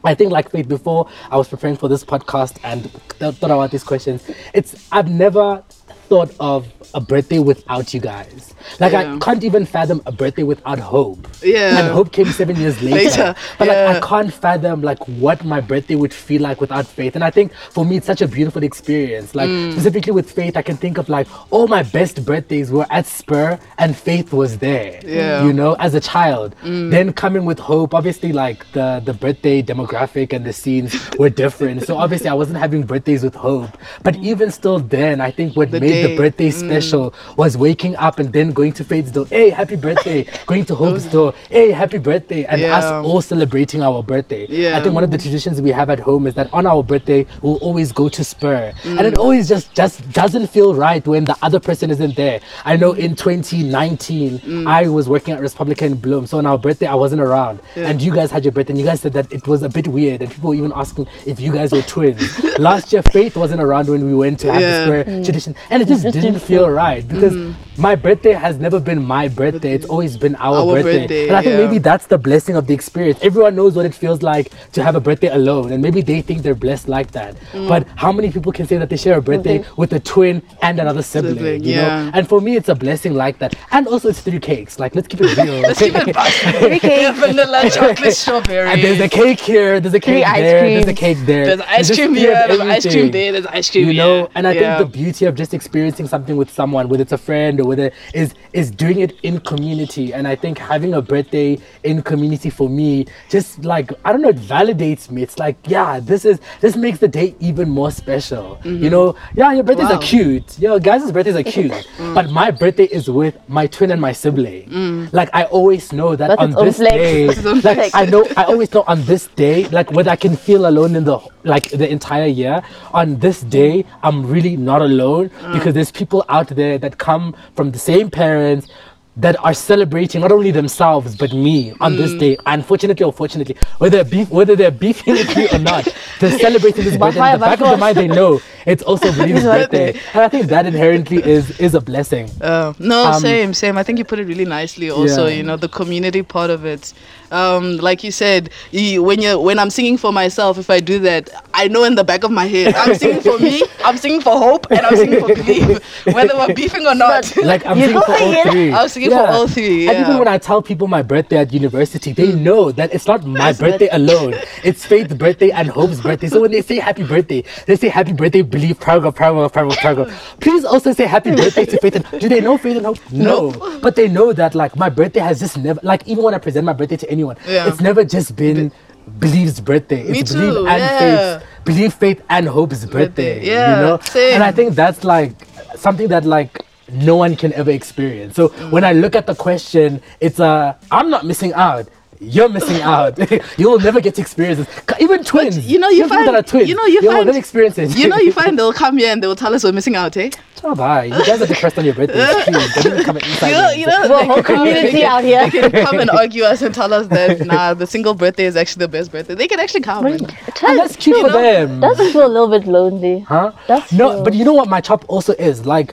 [0.04, 2.82] I think like before I was preparing for this podcast and
[3.18, 4.28] th- thought about these questions.
[4.52, 5.62] It's I've never
[6.08, 8.54] thought of a birthday without you guys.
[8.80, 9.14] Like Yeah.
[9.14, 11.26] I can't even fathom a birthday without hope.
[11.42, 11.78] Yeah.
[11.78, 12.94] And hope came seven years later.
[13.04, 13.76] Later, But like.
[13.96, 17.14] I can't fathom like what my birthday would feel like without faith.
[17.14, 19.34] And I think for me it's such a beautiful experience.
[19.34, 19.72] Like Mm.
[19.72, 23.58] specifically with faith, I can think of like all my best birthdays were at Spur
[23.78, 25.00] and faith was there.
[25.04, 25.40] Yeah.
[25.40, 25.46] Mm.
[25.46, 26.54] You know, as a child.
[26.94, 31.84] Then coming with hope, obviously like the the birthday demographic and the scenes were different.
[31.86, 33.76] So obviously I wasn't having birthdays with hope.
[34.02, 38.18] But even still then, I think what The made the birthday special was waking up
[38.18, 41.98] and then going to Faith's door, hey, happy birthday, going to Hope's door, hey, happy
[41.98, 44.46] birthday, and us all celebrating our birthday.
[44.48, 44.76] Yeah.
[44.76, 47.26] I think one of the traditions we have at home is that on our birthday
[47.42, 49.04] we'll always go to Spur, and Mm.
[49.12, 52.40] it always just just doesn't feel right when the other person isn't there.
[52.64, 54.66] I know in 2019 Mm.
[54.66, 57.88] I was working at Republican Bloom, so on our birthday I wasn't around, Yeah.
[57.88, 59.88] and you guys had your birthday, and you guys said that it was a bit
[59.88, 62.22] weird, and people were even asking if you guys were twins.
[62.59, 64.85] Last year Faith wasn't around when we went to have Yeah.
[64.87, 67.55] the Spur tradition, and just didn't feel right because mm.
[67.76, 70.98] My birthday has never been my birthday; it's always been our, Our birthday.
[71.00, 71.66] birthday, and I think yeah.
[71.66, 73.18] maybe that's the blessing of the experience.
[73.22, 76.42] Everyone knows what it feels like to have a birthday alone, and maybe they think
[76.42, 77.37] they're blessed like that.
[77.52, 77.68] Mm.
[77.68, 79.68] But how many people can say that they share a birthday Okay.
[79.76, 81.34] with a twin and another sibling?
[81.34, 82.04] Sibling, you yeah.
[82.04, 83.54] know, and for me, it's a blessing like that.
[83.72, 84.78] And also, it's three cakes.
[84.78, 85.60] Like, let's keep it real.
[85.66, 86.14] let's keep it
[86.60, 87.18] Three cakes.
[87.18, 88.68] vanilla chocolate strawberry.
[88.70, 91.44] And there's a cake here, there's a Three cake ice there, there's a cake there.
[91.46, 93.94] There's ice just cream three of here, there's ice cream there, there's ice cream you
[93.94, 94.28] know here.
[94.34, 94.76] and i Yeah.
[94.78, 97.90] think the beauty of just experiencing something with someone whether it's a friend or whether
[98.12, 100.12] is is doing it in community.
[100.14, 104.29] And i think having a birthday in community for me just like i don't know
[104.29, 105.22] it validates me.
[105.22, 108.59] It's like yeah this is this makes the day even more special.
[108.64, 108.88] You mm-hmm.
[108.88, 109.16] know?
[109.35, 109.96] Yeah your birthdays Wow.
[109.96, 110.59] are cute.
[110.59, 111.72] Your guys' birthdays are cute.
[111.98, 112.14] Mm.
[112.14, 114.68] But my birthday is with my twin and my sibling.
[114.68, 115.12] Mm.
[115.12, 118.27] Like i always know that That's on this day That's its own like i know
[118.37, 121.70] i always know on this day like whether i can feel alone in the like
[121.70, 125.53] the entire year on this day i'm really not alone mm.
[125.53, 128.68] because there's people out there that come from the same parents
[129.16, 132.36] that are celebrating not only themselves but me on this day.
[132.46, 135.86] Unfortunately or fortunately whether beef whether they're beefing with me or not
[136.18, 139.42] they're celebrating this birthday in the back of their mind they know it's also Believe's
[139.55, 143.79] birthday and i think that inherently is is a blessing Oh, no, Um, same, same.
[143.79, 144.90] I think you put it really nicely.
[144.90, 145.37] Also, Yeah.
[145.37, 146.92] you know, the community part of it.
[147.31, 150.98] Um, like you said, you, when you when I'm singing for myself, if I do
[151.00, 154.20] that, I know in the back of my head, I'm singing for me, I'm singing
[154.20, 155.83] for hope, and I'm singing for believe,
[156.14, 157.35] whether we're beefing or not.
[157.53, 158.72] like I'm singing for all three.
[158.72, 161.53] I was singing for all three, And even when I tell people my birthday at
[161.53, 164.35] university, they know that it's not my birthday alone.
[164.62, 166.29] It's Faith's birthday and Hope's birthday.
[166.29, 170.36] So when they say happy birthday, they say happy birthday, believe, paragraph, paragraph, paragraph, paragraph.
[170.40, 172.98] Please also say happy birthday to Faith and do they know Faith and Hope?
[173.10, 173.50] No.
[173.82, 176.64] But they know that like my birthday has just never like even when I present
[176.64, 177.68] my birthday to anyone, Yeah.
[177.68, 178.70] it's never just been
[179.18, 180.02] Believe's birthday.
[180.08, 180.98] Me It's too, Believe and yeah.
[181.38, 183.34] Faith's Believe, Faith and Hope's birthday.
[183.40, 183.98] Birthday, yeah, You know?
[184.02, 184.34] same.
[184.34, 185.32] And I think that's like
[185.76, 186.62] something that like
[186.92, 188.36] no one can ever experience.
[188.36, 191.88] So when I look at the question, it's a I'm not missing out.
[192.20, 193.18] You're missing out.
[193.59, 195.00] you will never get to experience this.
[195.00, 195.59] Even twins.
[195.70, 196.68] you know, you find- that are twins.
[196.68, 197.96] you know, you will find- never experience it.
[197.96, 200.31] You know, you find they'll come here and they'll tell us we're missing out, eh?
[200.62, 201.05] Oh, bye.
[201.05, 202.44] You guys are depressed on your birthdays.
[202.44, 203.48] Please, don't come inside.
[203.48, 205.50] You know, you know, The whole community can- out here.
[205.50, 208.57] They can come and argue us and tell us that nah, the single birthday is
[208.57, 209.35] actually the best birthday.
[209.35, 210.07] They can actually come.
[210.07, 210.22] And,
[210.62, 211.81] And that's cute for them.
[211.81, 213.20] Does it feel a little bit lonely?
[213.20, 213.53] Huh?
[213.66, 214.24] That's no, true.
[214.24, 215.66] but you know what my chop also is?
[215.66, 215.92] Like,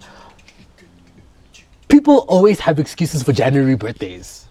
[1.90, 4.48] people always have excuses for January birthdays.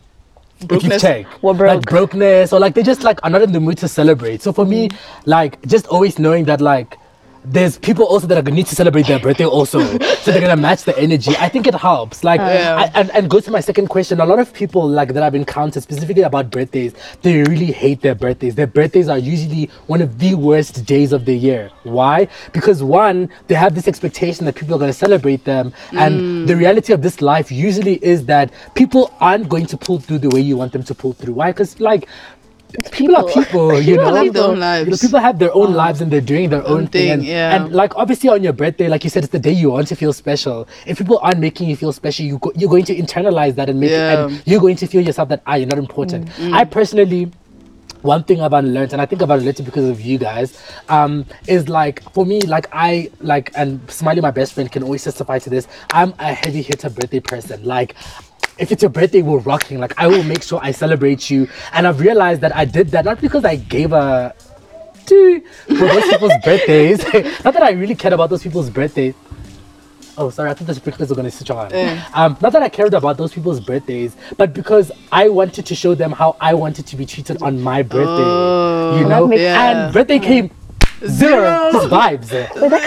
[0.69, 1.03] If you Brokenness.
[1.03, 1.27] check.
[1.43, 1.87] We're Like broke.
[1.87, 4.43] brokenness, or like they just like are not in the mood to celebrate.
[4.43, 4.91] So for me,
[5.27, 6.99] like just always knowing that like
[7.45, 9.81] there's people also that are gonna need to celebrate their birthday also.
[9.99, 11.33] so they're gonna match the energy.
[11.39, 12.23] I think it helps.
[12.23, 12.77] Like Yeah.
[12.95, 14.21] I, and, and go to my second question.
[14.21, 18.15] A lot of people like that I've encountered specifically about birthdays, they really hate their
[18.15, 18.55] birthdays.
[18.55, 21.71] Their birthdays are usually one of the worst days of the year.
[21.85, 22.29] Why?
[22.53, 25.73] Because one, they have this expectation that people are gonna celebrate them.
[25.93, 26.47] And mm.
[26.47, 30.29] the reality of this life usually is that people aren't going to pull through the
[30.29, 31.35] way you want them to pull through.
[31.35, 31.53] Why?
[31.53, 32.09] Because like
[32.93, 34.23] people are people, you People know.
[34.23, 36.81] live their own You know, people have their own lives and they're doing their own,
[36.83, 36.91] Own thing.
[36.91, 37.57] thing, And, yeah.
[37.65, 39.97] and like obviously on your birthday, like you said, it's the day you want to
[39.97, 40.67] feel special.
[40.87, 43.81] If people aren't making you feel special, you go, you're going to internalize that and
[43.81, 44.13] make Yeah.
[44.27, 46.29] it, and you're going to feel yourself that ah, you're not important.
[46.41, 47.31] I personally
[48.03, 51.27] one thing I've unlearned, and I think I've unlearned it because of you guys, um,
[51.47, 55.39] is like for me, like I like, and Smiley, my best friend, can always testify
[55.41, 55.69] to this.
[55.93, 57.63] I'm a heavy hitter birthday person.
[57.63, 57.95] Like,
[58.61, 59.79] if it's your birthday, we're rocking.
[59.79, 61.49] Like, I will make sure I celebrate you.
[61.73, 64.35] And I've realized that I did that not because I gave a
[65.07, 67.03] to for those people's birthdays.
[67.45, 69.15] not that I really cared about those people's birthdays.
[70.19, 71.71] Oh, sorry, I thought the sprinklers were going to switch on.
[71.71, 72.07] Yeah.
[72.13, 75.95] Um, not that I cared about those people's birthdays, but because I wanted to show
[75.95, 79.01] them how I wanted to be treated on my birthday.
[79.01, 79.33] you know?
[79.33, 79.87] Yeah.
[79.87, 80.51] And birthday came
[81.07, 81.71] zero.
[81.89, 82.29] Vibes.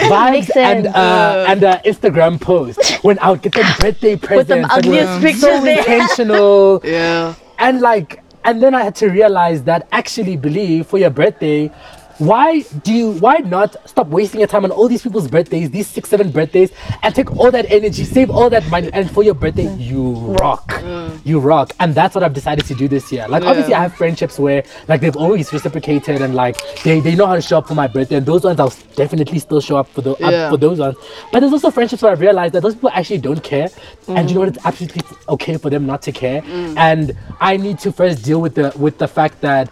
[0.08, 4.48] vibes and uh, and uh, Instagram post when I would get them birthday presents.
[4.48, 5.78] them that ugliest pictures So there.
[5.78, 7.34] intentional Yeah.
[7.58, 11.70] and like and then i had to realize that actually believe for your birthday
[12.18, 15.86] why do you why not stop wasting your time on all these people's birthdays, these
[15.86, 16.70] six, seven birthdays,
[17.02, 20.68] and take all that energy, save all that money, and for your birthday, you rock.
[20.68, 21.20] Mm.
[21.24, 21.72] You rock.
[21.80, 23.26] And that's what I've decided to do this year.
[23.28, 27.26] Like obviously I have friendships where like they've always reciprocated and like they, they know
[27.26, 28.16] how to show up for my birthday.
[28.16, 30.50] And those ones I'll definitely still show up for the up Yeah.
[30.50, 30.96] for those ones.
[31.32, 33.68] But there's also friendships where I realized that those people actually don't care.
[34.08, 34.50] And you know what?
[34.50, 34.56] Mm.
[34.56, 36.42] It's absolutely okay for them not to care.
[36.42, 36.76] Mm.
[36.76, 39.70] And I need to first deal with the with the fact that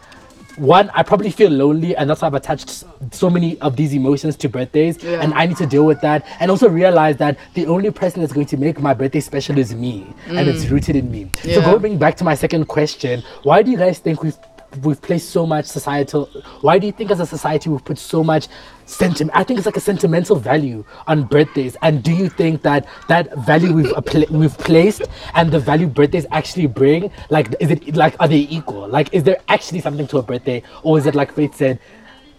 [0.56, 4.36] one, I probably feel lonely, and that's why I've attached so many of these emotions
[4.36, 5.20] to birthdays, Yeah.
[5.22, 8.32] and I need to deal with that, and also realize that the only person that's
[8.32, 10.70] going to make my birthday special is me, and it's mm.
[10.70, 11.30] rooted in me.
[11.42, 14.36] So going back to my second question, why do you guys think we've
[14.78, 16.26] we've placed so much societal?
[16.61, 18.48] Why do you think as a society we've put so much
[18.87, 19.37] sentiment?
[19.37, 23.37] I think it's like a sentimental value on birthdays, and do you think that that
[23.38, 23.92] value we've
[24.30, 25.02] we've placed
[25.35, 28.88] and the value birthdays actually bring, like, is it like are they equal?
[28.88, 31.78] Like, is there actually something to a birthday, or is it like Faith said?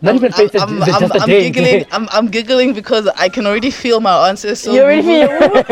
[0.04, 1.50] Not even Faith said, I'm, is I'm, just a I'm day?
[1.50, 1.86] giggling.
[1.92, 4.54] I'm, I'm giggling because I can already feel my answer.
[4.54, 5.30] So You already feel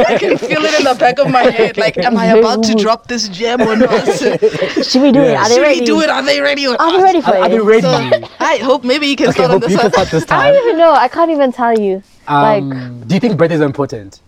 [0.08, 1.78] I can feel it in the back of my head.
[1.78, 4.06] Like, am I about to drop this gem or not?
[4.18, 4.40] Should
[4.86, 5.36] Should we do it?
[5.36, 5.86] Are they we ready?
[5.86, 6.10] do it?
[6.10, 6.98] Are they ready or Are not?
[6.98, 7.50] they ready for Are, are it?
[7.52, 7.82] they ready?
[7.82, 9.92] So, I hope maybe you can okay, start on hope this you can one.
[9.92, 10.94] start this I don't even know.
[10.94, 12.02] I can't even tell you.
[12.28, 14.22] Um, like, do you think birthdays are important?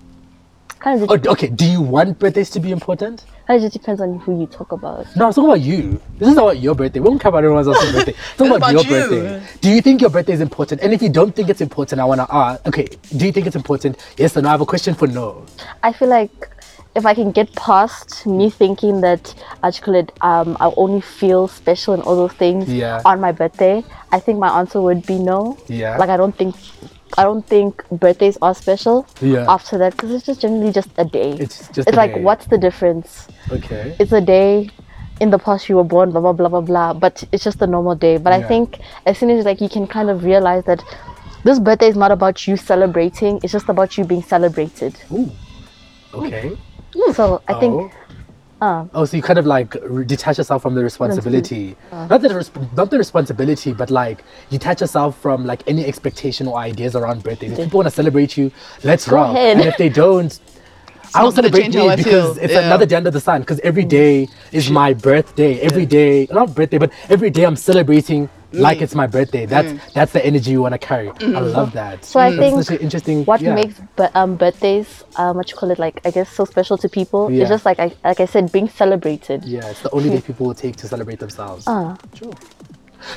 [0.80, 3.24] kind of, Or, okay, do you want birthdays to be important?
[3.50, 5.06] Of just depends on who you talk about.
[5.16, 6.02] No, I'm talking about you.
[6.18, 7.00] This is about your birthday.
[7.00, 8.12] We don't care about everyone else's birthday.
[8.14, 8.90] It's about, about your you.
[8.90, 9.44] birthday.
[9.62, 10.82] Do you think your birthday is important?
[10.82, 12.66] And if you don't think it's important, I want to ask.
[12.68, 13.98] Okay, do you think it's important?
[14.18, 14.50] Yes or no?
[14.50, 15.46] I have a question for no.
[15.84, 16.50] I feel like
[16.96, 22.04] if I can get past me thinking that articulate, um, I only feel special and
[22.04, 23.02] all those things Yeah.
[23.04, 25.58] on my birthday, I think my answer would be no.
[25.68, 25.98] Yeah.
[25.98, 26.56] Like I don't think,
[27.18, 29.08] I don't think birthdays are special.
[29.22, 29.46] Yeah.
[29.48, 31.32] After that, because it's just generally just a day.
[31.34, 32.22] It's just It's like day.
[32.22, 33.28] what's the difference?
[33.52, 33.96] Okay.
[34.00, 34.70] It's a day.
[35.20, 36.94] In the past, you were born, blah blah blah blah blah.
[36.94, 38.18] But it's just a normal day.
[38.18, 40.84] But I think as soon as like you can kind of realize that
[41.44, 43.40] this birthday is not about you celebrating.
[43.44, 44.96] It's just about you being celebrated.
[45.12, 45.30] Ooh.
[46.14, 46.58] Okay.
[47.14, 47.60] So I oh.
[47.60, 47.94] think
[48.62, 51.76] uh, Oh, so you kind of like re- detach yourself from the responsibility.
[51.92, 56.58] Not the resp- not the responsibility, but like detach yourself from like any expectation or
[56.58, 57.52] ideas around birthdays.
[57.54, 58.52] If people want to celebrate you,
[58.84, 59.36] let's Go rock.
[59.36, 59.58] ahead.
[59.58, 60.40] And if they don't,
[61.16, 62.44] I will not gonna celebrate change how me because feel.
[62.44, 62.66] it's Yeah.
[62.68, 63.42] another day under the sun.
[63.42, 65.60] Because every day is my birthday.
[65.60, 69.46] Every day, not birthday, but every day I'm celebrating like it's my birthday.
[69.46, 71.10] That's that's the energy you want to carry.
[71.10, 72.06] I love that.
[72.06, 73.26] So I That's think such an interesting.
[73.26, 73.56] what yeah.
[73.56, 76.90] makes bu- um, birthdays, um, what you call it, like I guess so special to
[76.90, 77.44] people Yeah.
[77.44, 79.44] is just like I like I said, being celebrated.
[79.46, 81.68] Yeah, it's the only day people will take to celebrate themselves.
[81.68, 82.34] Uh, True.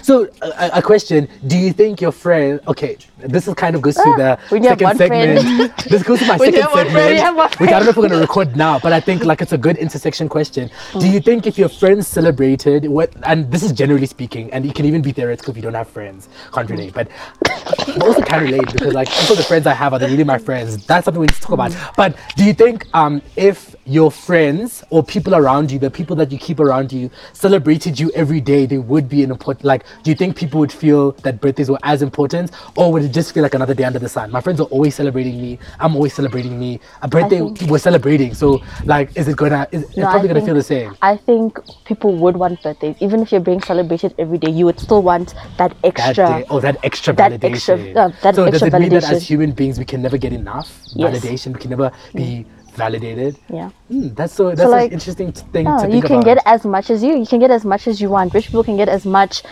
[0.02, 2.60] So, a, a question: Do you think your friend?
[2.66, 5.76] Okay, this is kind of goes to the Ah, have second segment.
[5.88, 7.90] this goes to my you second segment, friend, you have one which I don't know
[7.90, 10.70] if we're gonna record now, but I think like it's a good intersection question.
[10.98, 13.12] Do you think if your friends celebrated what?
[13.24, 15.88] And this is generally speaking, and you can even be theoretical if you don't have
[15.88, 16.28] friends.
[16.52, 17.08] Can't relate, but
[17.42, 20.38] but also can relate because like also the friends I have are they really my
[20.38, 20.84] friends.
[20.86, 21.74] That's something we need to talk about.
[21.96, 26.32] But do you think um if your friends or people around you, the people that
[26.32, 30.10] you keep around you, celebrated you every day, they would be an important like do
[30.10, 33.42] you think people would feel that birthdays were as important or would it just feel
[33.44, 34.30] like another day under the sun?
[34.30, 35.58] My friends are always celebrating me.
[35.78, 36.80] I'm always celebrating me.
[37.02, 38.34] A birthday think- we're celebrating.
[38.34, 40.96] So like is it gonna is it's No, I probably gonna think- feel the same.
[41.02, 44.50] I think people would want birthdays, even if you're being celebrated every day.
[44.50, 46.26] You would still want that that extra.
[46.26, 47.52] day, oh, that extra that validation.
[47.54, 50.16] extra- uh, that so does extra it mean that as human beings we can never
[50.18, 51.14] get enough Yes.
[51.24, 51.52] validation?
[51.54, 52.46] We can never be
[52.76, 53.36] validated.
[53.48, 53.70] Yeah.
[53.88, 54.54] Hmm, that's so.
[54.54, 56.24] That's like, an interesting thing No, to you can about.
[56.24, 57.16] get as much as you.
[57.16, 58.34] You can get as much as you want.
[58.34, 59.42] Rich people can get as much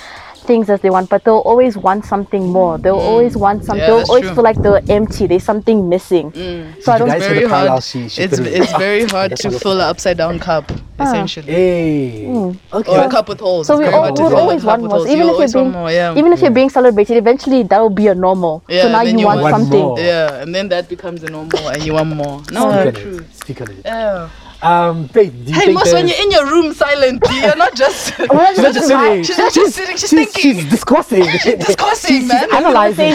[0.45, 2.79] things as they want, but they'll always want something more.
[2.79, 3.11] They'll mm.
[3.11, 3.81] always want something.
[3.81, 4.35] Yeah, they'll always true.
[4.35, 5.27] feel like they're empty.
[5.27, 6.31] There's something missing.
[6.33, 6.83] Mm.
[6.83, 7.09] So I don't.
[7.09, 7.83] you guys see very the hard.
[7.83, 8.63] she- she it's put in?
[8.63, 11.05] it's very Ah, hard to fill an upside down cup, ah.
[11.05, 12.25] essentially, Hey.
[12.29, 12.57] Mm.
[12.73, 12.91] Okay.
[12.93, 13.67] or a cup with holes.
[13.67, 14.91] So It's we all, hard to would fill always want more.
[14.91, 15.07] holes.
[15.09, 16.15] Even You'll if you're being, more, yeah.
[16.21, 18.63] even if you're being celebrated, eventually that will be a normal.
[18.69, 19.81] Yeah, so now you you want, want something.
[19.81, 19.99] more.
[20.01, 22.43] yeah, and then that becomes a normal, and you want more.
[22.53, 23.21] No, Speak true.
[23.33, 23.83] Speak on it.
[23.85, 24.29] Yeah.
[24.65, 28.15] Um, you Hey, Moss, when you're in your room silent, you're not just.
[28.17, 29.23] She's not just sitting.
[29.23, 30.41] She's not just sitting, she's thinking.
[30.43, 31.25] She's discursing.
[31.59, 32.51] discussing, man.
[32.55, 33.11] analyzing.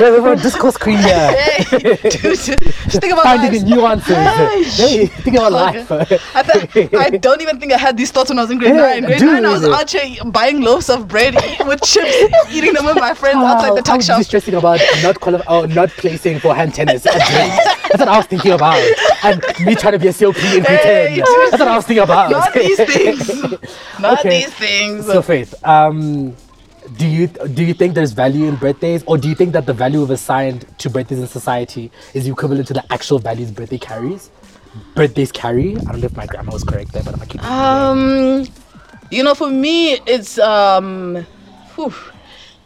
[0.00, 1.36] We're a discourse queen here.
[1.36, 4.76] Hey, dude, just think about Finding the nuances.
[4.76, 5.78] Hey, think about Okay.
[5.98, 6.34] life.
[6.34, 8.74] I, th- I don't even think I had these thoughts when I was in grade
[8.74, 9.04] Yeah, nine.
[9.04, 9.32] Grade dude.
[9.34, 11.34] nine, I was out here buying loaves of bread
[11.66, 12.16] with chips,
[12.50, 14.18] eating them with my friends outside the I tuck was shop.
[14.18, 17.02] just stressing about not quali- oh, not placing for hand tennis.
[17.04, 18.82] That's what I was thinking about.
[19.22, 21.18] And me trying to be a COP in Hey, 10.
[21.18, 22.30] That's what I was thinking about.
[22.38, 23.28] Not these things.
[24.00, 24.40] Not Okay.
[24.40, 25.06] these things.
[25.06, 26.34] So Faith, um,
[26.96, 29.72] do you do you think there's value in birthdays, or do you think that the
[29.72, 34.30] value we've assigned to birthdays in society is equivalent to the actual values birthday carries?
[34.94, 35.76] Birthdays carry.
[35.76, 37.42] I don't know if my grammar was correct there, but I'm keep.
[37.42, 38.46] Um,
[39.10, 41.26] you know, for me, it's um,
[41.74, 41.92] whew,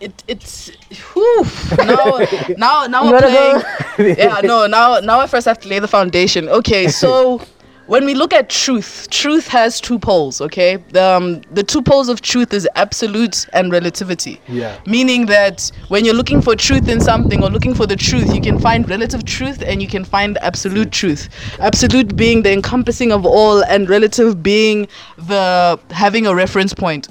[0.00, 0.70] it it's
[1.12, 1.44] whew,
[1.76, 4.16] now now now we're playing.
[4.18, 6.48] yeah, no, now now I first have to lay the foundation.
[6.48, 7.40] Okay, so
[7.86, 10.40] when we look at truth, truth has two poles.
[10.40, 14.40] Okay, um, the two poles of truth is absolute and relativity.
[14.48, 14.78] Yeah.
[14.86, 18.40] Meaning that when you're looking for truth in something or looking for the truth, you
[18.40, 21.28] can find relative truth and you can find absolute truth.
[21.58, 27.08] Absolute being the encompassing of all, and relative being the having a reference point.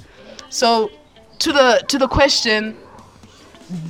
[0.48, 0.90] So,
[1.40, 2.76] to the to the question,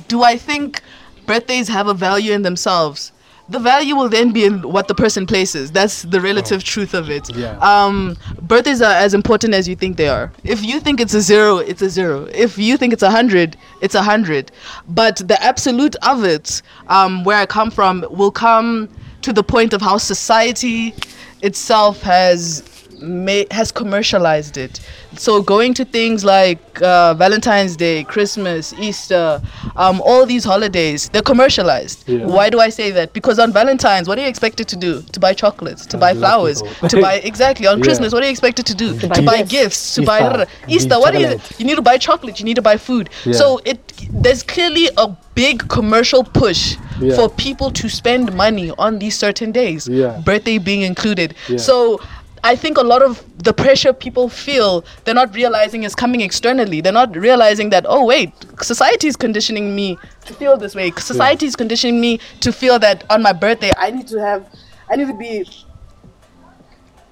[0.07, 0.81] do I think
[1.25, 3.11] birthdays have a value in themselves?
[3.49, 5.71] The value will then be in what the person places.
[5.71, 7.35] That's the relative truth of it.
[7.35, 7.57] Yeah.
[7.57, 10.31] Um, birthdays are as important as you think they are.
[10.45, 12.29] If you think it's a zero, it's a zero.
[12.33, 14.53] If you think it's a hundred, it's a hundred.
[14.87, 18.87] But the absolute of it, um, where I come from, will come
[19.23, 20.95] to the point of how society
[21.41, 22.61] itself has
[23.01, 24.79] ma- has commercialized it.
[25.17, 29.41] So going to things like uh, Valentine's Day, Christmas, Easter,
[29.75, 32.07] um, all these holidays, they're commercialized.
[32.07, 32.25] Yeah.
[32.25, 33.13] Why do I say that?
[33.13, 35.01] Because on Valentine's, what are you expected to do?
[35.01, 37.83] To buy chocolates, to buy flowers, to buy exactly on Yeah.
[37.83, 38.13] Christmas.
[38.13, 38.97] What are you expected to do?
[38.99, 39.95] To, buy buy gifts.
[39.95, 40.99] to Easter, buy Easter.
[40.99, 41.65] What do you?
[41.65, 42.39] need to buy chocolate.
[42.39, 43.09] You need to buy food.
[43.25, 43.33] Yeah.
[43.33, 43.79] So it
[44.11, 46.75] there's clearly a big commercial push
[47.15, 49.87] for people to spend money on these certain days.
[49.87, 50.21] Yeah.
[50.23, 51.35] Birthday being included.
[51.57, 51.99] So
[52.43, 56.81] I think a lot of the pressure people feel, they're not realizing is coming externally.
[56.81, 60.91] They're not realizing that, oh, wait, society is conditioning me to feel this way.
[60.91, 64.47] Society is conditioning me to feel that on my birthday, I need to have,
[64.89, 65.45] I need to be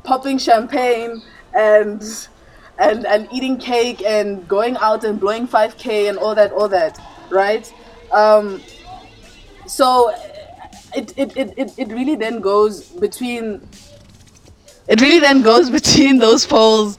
[0.04, 1.22] popping champagne
[1.54, 2.28] and
[2.80, 6.98] and and eating cake and going out and blowing 5k and all that all that
[7.30, 7.72] right
[8.12, 8.62] um
[9.68, 10.10] so
[10.96, 13.62] it it, it, it, it really then goes between
[14.90, 16.98] it really then goes between those poles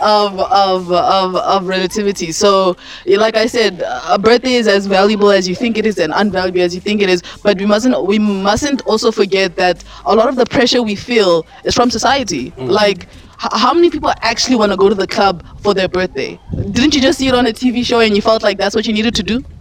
[0.00, 2.32] of, of, of, of relativity.
[2.32, 2.76] So,
[3.06, 6.60] like I said, a birthday is as valuable as you think it is and unvaluable
[6.60, 7.22] as you think it is.
[7.42, 11.46] But we mustn't we mustn't also forget that a lot of the pressure we feel
[11.64, 12.50] is from society.
[12.52, 12.68] Mm.
[12.68, 13.04] Like,
[13.42, 16.38] h- how many people actually want to go to the club for their birthday?
[16.72, 18.86] Didn't you just see it on a TV show and you felt like that's what
[18.86, 19.40] you needed to do?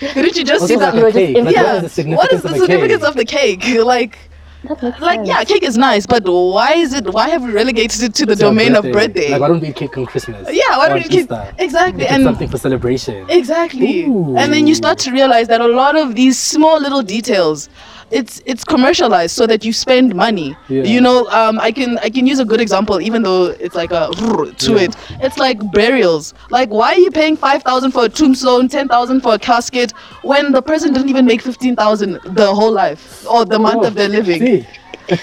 [0.00, 0.94] Didn't you just Also see like that?
[0.94, 1.36] You were a just cake.
[1.44, 1.62] Like, yeah.
[1.62, 3.62] what is the What is significance the of a significance of the cake?
[3.84, 4.35] Like, That makes
[5.00, 5.28] like sense.
[5.28, 7.12] yeah, cake is nice, but why is it?
[7.12, 9.30] Why have we relegated it to the It's a domain of birthday?
[9.30, 10.48] Like, why don't we eat cake on Christmas?
[10.50, 11.54] yeah, why Or don't we keep Easter?
[11.58, 13.26] exactly Make it and something for celebration.
[13.30, 14.36] exactly, Ooh.
[14.36, 17.68] and then you start to realize that a lot of these small little details.
[18.10, 20.56] It's it's commercialized so that you spend money.
[20.68, 20.84] Yeah.
[20.84, 23.90] You know, um, I can I can use a good example, even though it's like
[23.90, 24.78] a to Yeah.
[24.82, 24.96] it.
[25.20, 26.32] It's like burials.
[26.50, 29.92] Like, why are you paying five thousand for a tombstone, ten thousand for a casket,
[30.22, 33.88] when the person didn't even make fifteen thousand the whole life or the month Oh,
[33.88, 34.40] of their living?
[34.40, 34.66] See,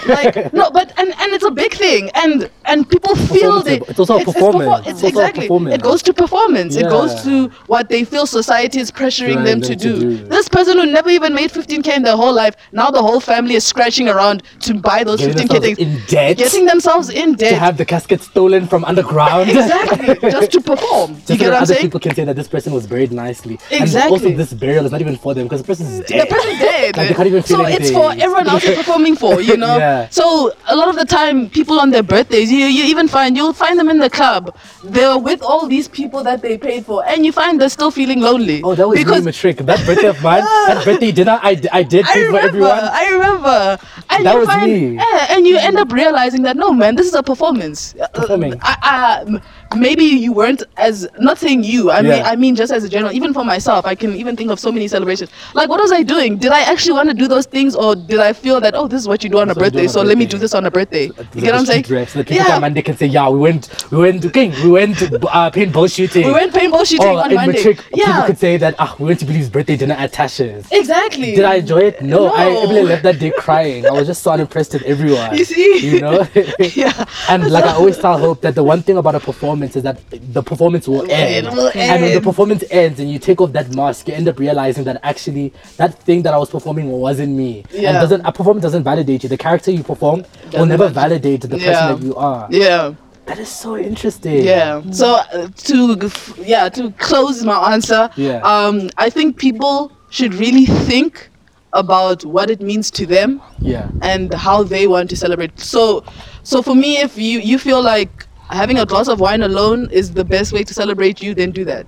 [0.06, 3.98] like no but and and it's a big thing and and people feel that it's
[3.98, 4.86] also a perfor- performance.
[4.86, 5.74] it's, It's exactly performance.
[5.74, 9.60] it goes to performance it goes to what they feel society is pressuring Trying them,
[9.62, 10.00] to, do.
[10.00, 10.16] do.
[10.26, 13.54] this person who never even made 15k in their whole life now the whole family
[13.54, 16.36] is scratching around to buy those Getting 15k themselves things in debt.
[16.38, 17.50] getting themselves in debt.
[17.50, 19.50] to have the casket stolen from underground.
[19.50, 22.24] exactly just to perform Just you so get what i'm other saying people can say
[22.24, 23.54] that this person was buried nicely.
[23.70, 24.00] Exactly.
[24.02, 26.28] And also, this burial is not even for them because the person's the dead.
[26.28, 26.96] person's dead.
[26.96, 29.76] Like, they can't even feel so it's for everyone else you're performing for, you know.
[29.78, 30.08] Yeah.
[30.10, 33.52] So a lot of the time, people on their birthdays, you you even find you'll
[33.52, 34.56] find them in the club.
[34.82, 38.20] They're with all these people that they paid for, and you find they're still feeling
[38.20, 38.62] lonely.
[38.62, 39.58] Oh, that was because a trick.
[39.58, 42.70] That birthday of mine, that birthday dinner, I, I did I pay for everyone.
[42.82, 43.78] I remember.
[44.10, 44.94] And That you was find, me.
[44.96, 47.94] Yeah, and you end up realizing that no, man, this is a performance.
[48.00, 48.58] Uh, Performing.
[48.62, 49.40] I, I, m-
[49.76, 51.90] maybe you weren't as not saying you.
[51.90, 52.28] I mean, Yeah.
[52.30, 53.12] I mean just as a general.
[53.12, 55.30] Even for myself, I can even think of so many celebrations.
[55.54, 56.38] Like, what was I doing?
[56.38, 59.00] Did I actually want to do those things, or did I feel that oh, this
[59.00, 61.06] is what you do on a birthday, so let me do this on a birthday?
[61.06, 61.84] You get what I'm saying?
[61.84, 62.54] So the people Yeah.
[62.56, 65.92] on Monday can say, yeah, we went, we went, to King, we went uh, paintball
[65.94, 66.26] shooting.
[66.26, 67.56] We went paintball shooting or on in Monday.
[67.58, 70.66] Matric, people could say that, ah, we went to Billy's birthday dinner at Tasha's.
[70.70, 71.34] exactly.
[71.34, 72.02] Did I enjoy it?
[72.02, 72.62] No, I No.
[72.64, 73.86] Emily left that day crying.
[73.86, 75.36] I was just so unimpressed with everyone.
[75.38, 75.78] You see?
[75.90, 76.26] You know?
[76.74, 77.04] Yeah.
[77.28, 79.98] And like I always tell Hope that the one thing about a performance is that
[80.10, 81.46] the performance will end.
[81.46, 84.38] will And when the performance ends and you take off that mask, you end up
[84.38, 87.64] realizing that actually that thing that I was performing wasn't me.
[87.70, 87.90] Yeah.
[87.90, 89.28] And doesn't a performance doesn't validate you.
[89.28, 91.92] The character you perform will Doesn't never validate- validate the person Yeah.
[91.94, 92.48] that you are.
[92.50, 92.94] Yeah.
[93.26, 94.44] That is so interesting.
[94.44, 94.82] Yeah.
[94.90, 96.10] So uh, to
[96.44, 98.40] yeah to close my answer, Yeah.
[98.42, 101.30] um, I think people should really think
[101.72, 103.88] about what it means to them Yeah.
[104.02, 105.58] and how they want to celebrate.
[105.58, 106.04] So,
[106.44, 108.23] so for me, if you you feel like
[108.54, 111.64] having a glass of wine alone is the best way to celebrate you, then do
[111.64, 111.86] that.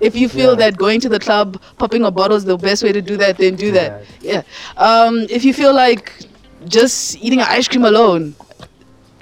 [0.00, 0.56] If you feel Yeah.
[0.70, 3.38] that going to the club, popping a bottle is the best way to do that,
[3.38, 4.02] then do that.
[4.20, 4.42] Yeah.
[4.76, 6.12] Um, if you feel like
[6.66, 8.34] just eating ice cream alone,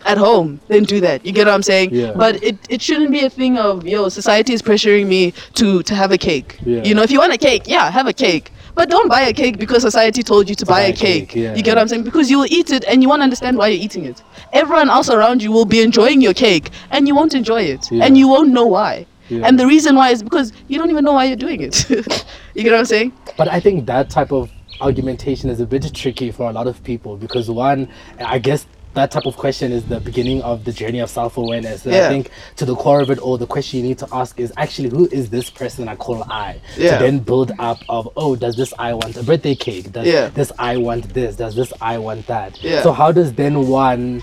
[0.07, 1.27] at home, then do that.
[1.27, 1.91] You get what I'm saying?
[1.93, 2.13] Yeah.
[2.15, 5.95] But it, it shouldn't be a thing of yo, society is pressuring me to to
[5.95, 6.59] have a cake.
[6.65, 6.83] Yeah.
[6.85, 8.53] You know, if you want a cake, yeah, have a cake.
[8.77, 11.31] But don't buy a cake because society told you to, buy, buy a cake.
[11.31, 11.55] cake, yeah.
[11.55, 12.05] You get what I'm saying?
[12.05, 14.23] Because you will eat it and you won't understand why you're eating it.
[14.53, 17.91] Everyone else around you will be enjoying your cake and you won't enjoy it.
[17.91, 18.05] Yeah.
[18.05, 19.07] And you won't know why.
[19.31, 19.47] Yeah.
[19.47, 21.89] And the reason why is because you don't even know why you're doing it.
[22.55, 23.15] you get what I'm saying?
[23.39, 24.51] But I think that type of
[24.83, 28.67] argumentation is a bit tricky for a lot of people because one, I guess
[28.97, 31.85] that type of question is the beginning of the journey of self-awareness.
[31.85, 32.07] And Yeah.
[32.07, 34.53] I think to the core of it all, the question you need to ask is
[34.57, 36.61] actually who is this person I call I?
[36.77, 36.99] Yeah.
[36.99, 39.93] To then build up of oh, does this I want a birthday cake?
[39.93, 40.29] Does Yeah.
[40.31, 41.37] this I want this?
[41.37, 42.63] Does this I want that?
[42.63, 42.83] Yeah.
[42.83, 44.23] So how does then one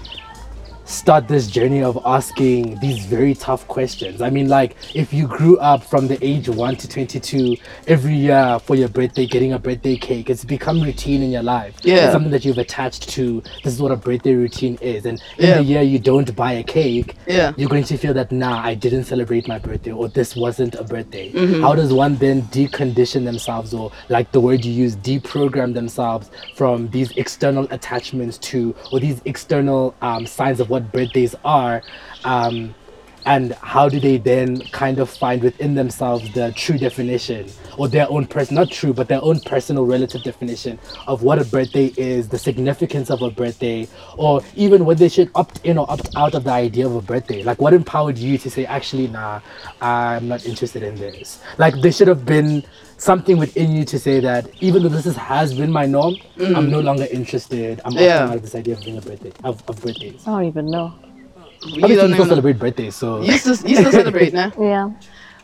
[0.86, 4.22] start this journey of asking these very tough questions.
[4.22, 7.56] I mean, like, if you grew up from the age 1 to 22,
[7.88, 11.76] every year for your birthday, getting a birthday cake, it's become routine in your life.
[11.84, 12.04] Yeah.
[12.06, 13.42] It's something that you've attached to.
[13.64, 15.06] This is what a birthday routine is.
[15.06, 15.58] And in Yeah.
[15.58, 17.54] the year you don't buy a cake, Yeah.
[17.56, 20.84] you're going to feel that, nah, I didn't celebrate my birthday, or this wasn't a
[20.84, 21.32] birthday.
[21.32, 21.62] Mm-hmm.
[21.62, 26.90] How does one then decondition themselves, or like the word you use, deprogram themselves from
[26.90, 31.84] these external attachments to, or these external um, signs of what birthdays are?
[32.26, 32.74] Um,
[33.26, 37.48] and how do they then kind of find within themselves the true definition
[37.78, 41.46] or their own person not true but their own personal relative definition of what a
[41.46, 45.90] birthday is the significance of a birthday or even whether they should opt in or
[45.90, 47.44] opt out of the idea of a birthday?
[47.44, 49.40] Like what empowered you to say actually nah
[49.82, 52.64] i'm not interested in this like there should have been
[52.98, 56.56] something within you to say that even though this is, has been my norm mm.
[56.56, 57.82] i'm no longer interested.
[57.86, 58.02] I'm Yeah.
[58.02, 60.28] opting out of this idea of being a birthday of, of birthdays.
[60.28, 60.94] I don't even know.
[61.66, 64.52] You Obviously, don't you still even celebrate birthdays so You still, you still celebrate, nah?
[64.60, 64.90] Yeah.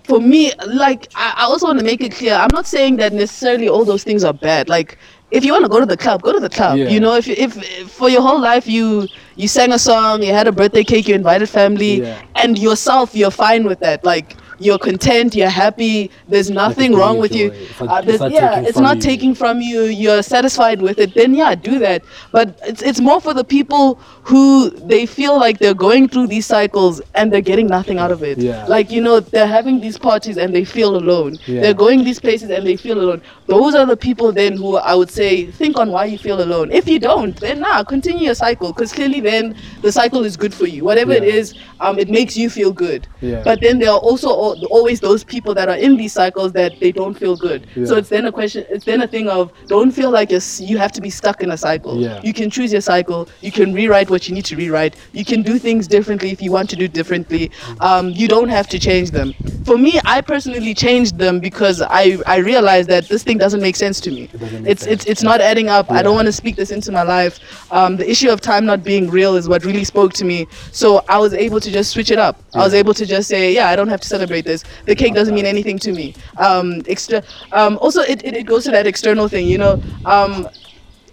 [0.03, 3.13] for me, like I, I also want to make it clear, I'm not saying that
[3.13, 4.67] necessarily all those things are bad.
[4.69, 4.97] Like
[5.31, 6.77] if you want to go to the club, go to the club.
[6.77, 6.87] Yeah.
[6.89, 10.33] You know, if, if if for your whole life you you sang a song, you
[10.33, 12.21] had a birthday cake, you invited family, Yeah.
[12.35, 14.03] and yourself, you're fine with that.
[14.03, 16.11] Like you're content, you're happy.
[16.27, 17.51] There's nothing wrong with you.
[17.51, 19.01] It's not- Uh, it's yeah, taking it's not you.
[19.01, 19.83] taking from you.
[19.83, 21.13] You're satisfied with it.
[21.15, 22.01] Then yeah, do that.
[22.31, 26.45] But it's it's more for the people who they feel like they're going through these
[26.45, 28.37] cycles and they're getting nothing out of it.
[28.37, 28.65] Yeah.
[28.67, 31.37] Like you know, they're having these parties and they feel alone.
[31.47, 31.61] Yeah.
[31.61, 33.21] They're going these places and they feel alone.
[33.47, 36.71] Those are the people then who I would say think on why you feel alone.
[36.71, 40.53] If you don't, then nah, continue your cycle because clearly then the cycle is good
[40.53, 40.83] for you.
[40.83, 41.33] Whatever it Yeah.
[41.33, 43.07] is, um, it makes you feel good.
[43.21, 43.41] Yeah.
[43.43, 46.79] But then there are also al- always those people that are in these cycles that
[46.79, 47.67] they don't feel good.
[47.85, 48.65] So it's then a question.
[48.69, 51.51] It's then a thing of don't feel like you're, you have to be stuck in
[51.51, 51.99] a cycle.
[52.01, 52.21] Yeah.
[52.23, 53.27] You can choose your cycle.
[53.41, 54.95] You can rewrite what you need to rewrite.
[55.13, 57.51] You can do things differently if you want to do differently.
[57.79, 59.33] Um, you don't have to change them.
[59.65, 63.75] For me, I personally changed them because I, I realized that this thing doesn't make
[63.75, 64.23] sense to me.
[64.33, 65.91] It doesn't make It's it's it's not adding up.
[65.91, 67.39] I don't want to speak this into my life.
[67.71, 70.47] Um, the issue of time not being real is what really spoke to me.
[70.71, 72.41] So I was able to just switch it up.
[72.55, 74.63] I was able to just say, yeah, I don't have to celebrate this.
[74.85, 76.13] The cake doesn't mean anything to me.
[76.37, 77.23] Um, extra.
[77.51, 79.47] Um, also, it, it, it goes to that external thing.
[79.47, 79.79] You know.
[80.05, 80.47] Um,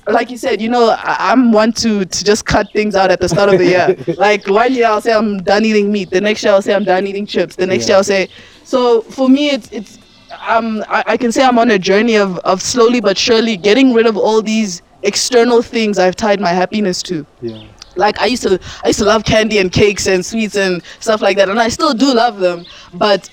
[0.08, 3.20] like you said, you know, I, I'm one to to just cut things out at
[3.20, 3.94] the start of the year.
[4.16, 6.10] like one year I'll say I'm done eating meat.
[6.10, 7.56] The next year I'll say I'm done eating chips.
[7.56, 7.88] The next Yeah.
[7.88, 8.28] year I'll say.
[8.62, 9.98] So for me, it's it's
[10.46, 13.92] um I, I can say I'm on a journey of of slowly but surely getting
[13.94, 18.42] rid of all these external things I've tied my happiness to yeah like I used
[18.44, 21.58] to I used to love candy and cakes and sweets and stuff like that and
[21.58, 23.28] I still do love them but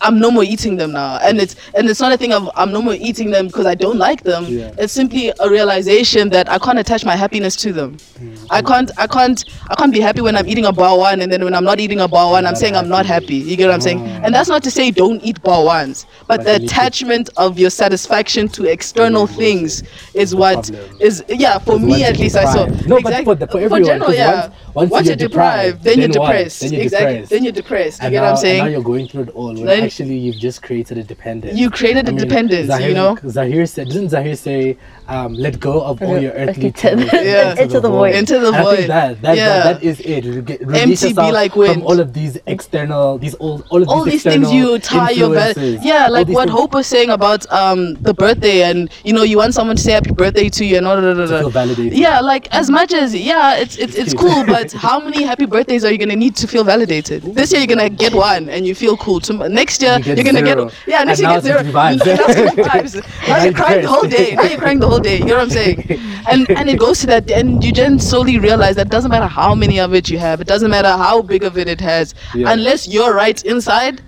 [0.00, 1.18] I'm no more eating them now.
[1.22, 3.74] And it's and it's not a thing of I'm no more eating them because I
[3.74, 4.44] don't like them.
[4.46, 4.72] Yeah.
[4.78, 7.96] it's simply a realization that I can't attach my happiness to them.
[8.20, 8.46] Mm.
[8.50, 11.30] I can't I can't I can't be happy when I'm eating a bar one and
[11.32, 13.40] then when I'm not eating a bar one I'm saying I'm not happy.
[13.40, 13.50] happy.
[13.50, 13.98] You get what I'm saying?
[14.00, 14.24] Mm.
[14.24, 17.70] and that's not to say don't eat bar ones but But the attachment of your
[17.70, 19.82] satisfaction to external things
[20.14, 20.70] is what
[21.00, 22.66] is yeah for me at least I saw.
[22.86, 24.40] No, but for the- for everyone, general 'cause yeah.
[24.42, 24.54] once-
[24.86, 27.30] once you're you're deprived deprived, then you're depressed Then you're exactly depressed.
[27.30, 29.22] then you're depressed you and get now, what I'm and saying now you're going through
[29.22, 32.94] it all when Then- actually you've just created a dependence You created a dependence, you
[32.94, 33.16] know?
[33.28, 34.76] Zaheer said doesn't Zaheer say
[35.08, 37.62] um, let go of all your earthly Earthly ten- cares Yeah.
[37.62, 38.14] Into the void.
[38.14, 38.88] Into the And I think void.
[38.90, 39.48] that, that, Yeah.
[39.48, 43.18] that, that is it get- release Empty be yourself like from all of these external
[43.18, 45.78] these all, all of all these, these things you tie your value.
[45.82, 49.54] Yeah, like what Hope was saying about um the birthday, and you know, you want
[49.54, 51.40] someone to say happy birthday to you and all da, da, da.
[51.40, 55.22] feel validated Yeah, like as much as yeah, it's it's it's cool, but how many
[55.22, 57.22] happy birthdays are you gonna need to feel validated?
[57.34, 59.20] This year you're gonna get one and you feel cool.
[59.20, 60.64] Tom- next year You are gonna zero.
[60.66, 61.72] get yeah, next And year you get zero.
[61.72, 62.04] vibes.
[62.04, 63.28] That's good vibes.
[63.28, 64.34] Now you're crying the whole day.
[64.34, 65.18] Now you're crying the whole day.
[65.18, 66.00] You know what I'm saying?
[66.30, 69.54] And and it goes to that, and you then slowly realize that doesn't matter how
[69.54, 70.42] many of it you have.
[70.42, 72.52] It doesn't matter how big of it it has, Yeah.
[72.52, 74.02] unless you're right inside.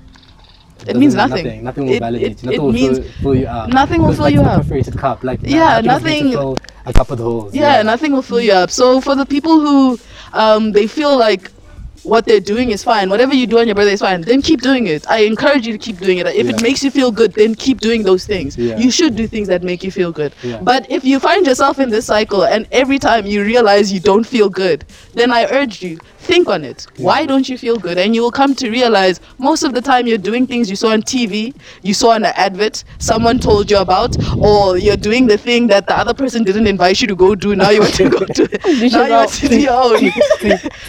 [0.87, 1.65] It means Doesn't- nothing.
[1.65, 2.47] Nothing will It- validate it- you.
[2.47, 3.69] Nothing it will means fill, fill you up.
[3.69, 4.63] nothing will fill like you up.
[4.63, 6.57] Perforated cup, like Yeah, nothing, nothing-
[6.87, 7.55] a cup with holes.
[7.55, 8.71] yeah, nothing will fill you up.
[8.71, 9.99] So for the people who
[10.33, 11.51] um, they feel like
[12.03, 13.11] what they're doing is fine.
[13.11, 14.23] Whatever you do on your birthday is fine.
[14.23, 15.07] Then keep doing it.
[15.11, 16.27] I encourage you to keep doing it.
[16.29, 16.53] If Yeah.
[16.55, 18.57] it makes you feel good, then keep doing those things.
[18.57, 18.79] Yeah.
[18.79, 20.33] You should do things that make you feel good.
[20.43, 20.61] Yeah.
[20.63, 24.25] But if you find yourself in this cycle and every time you realize you don't
[24.27, 26.87] feel good, then I urge you think on it.
[26.99, 27.99] Why don't you feel good?
[27.99, 30.91] And you will come to realize most of the time you're doing things you saw
[30.93, 35.39] on TV, you saw in an advert, someone told you about, or you're doing the
[35.39, 37.57] thing that the other person didn't invite you to go do.
[37.57, 38.93] Now you want to go do it.
[38.93, 40.05] now you want to do your own.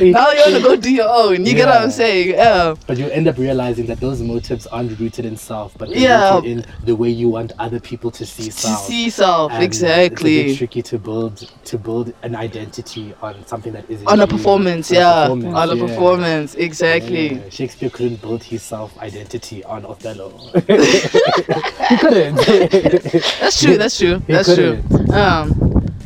[0.11, 1.45] Now you want to go do your own.
[1.45, 2.29] You get what I'm saying?
[2.29, 2.75] Yeah.
[2.87, 6.35] But you end up realizing that those motives aren't rooted in self, but they're Yeah.
[6.35, 8.85] rooted in the way you want other people to see self.
[8.85, 13.45] To see self, And It's a bit tricky to build to build an identity on
[13.47, 15.27] something that isn't On a performance, On yeah.
[15.39, 15.87] Performance, On a yeah.
[15.87, 17.33] performance, exactly.
[17.35, 20.29] Yeah, Shakespeare couldn't build his self identity on Othello.
[20.53, 22.35] he couldn't.
[23.39, 23.77] That's true.
[23.77, 24.19] That's true.
[24.27, 24.81] He That's true.
[24.89, 25.13] couldn't.
[25.13, 25.49] Um,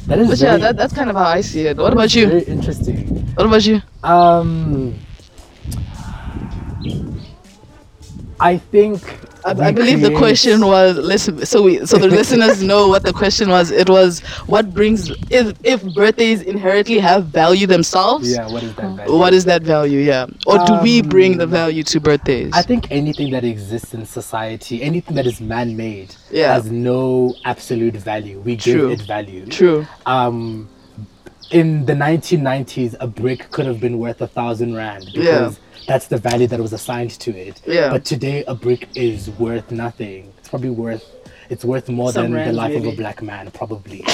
[0.07, 1.78] that is but very, yeah, that, that's kind of how I see it.
[1.78, 2.28] What about you?
[2.28, 3.07] very interesting.
[3.36, 3.82] What about you?
[4.03, 4.93] Um,
[8.39, 9.01] I think
[9.46, 11.46] I, I believe the question was listen.
[11.46, 13.70] So we, so the listeners know what the question was.
[13.70, 18.32] It was what brings if if birthdays inherently have value themselves.
[18.32, 18.96] Yeah, what is that?
[18.96, 19.18] Value?
[19.18, 20.00] What is that value?
[20.00, 20.26] Yeah.
[20.48, 22.52] Or do we bring the Um, value to birthdays?
[22.54, 26.54] I think anything that exists in society, anything that is man-made, Yeah.
[26.56, 28.39] has no absolute value.
[28.39, 28.89] We True.
[28.89, 29.46] give it value.
[29.46, 29.86] True.
[30.08, 30.68] Um,
[31.52, 35.52] in the 1990s, a brick could have been worth a thousand rand Yeah.
[35.88, 37.62] That's the value that was assigned to it.
[37.66, 37.90] Yeah.
[37.90, 40.34] But today, a brick is worth nothing.
[40.38, 41.06] It's probably worth.
[41.50, 44.06] It's worth more Some than the life of a black man, probably.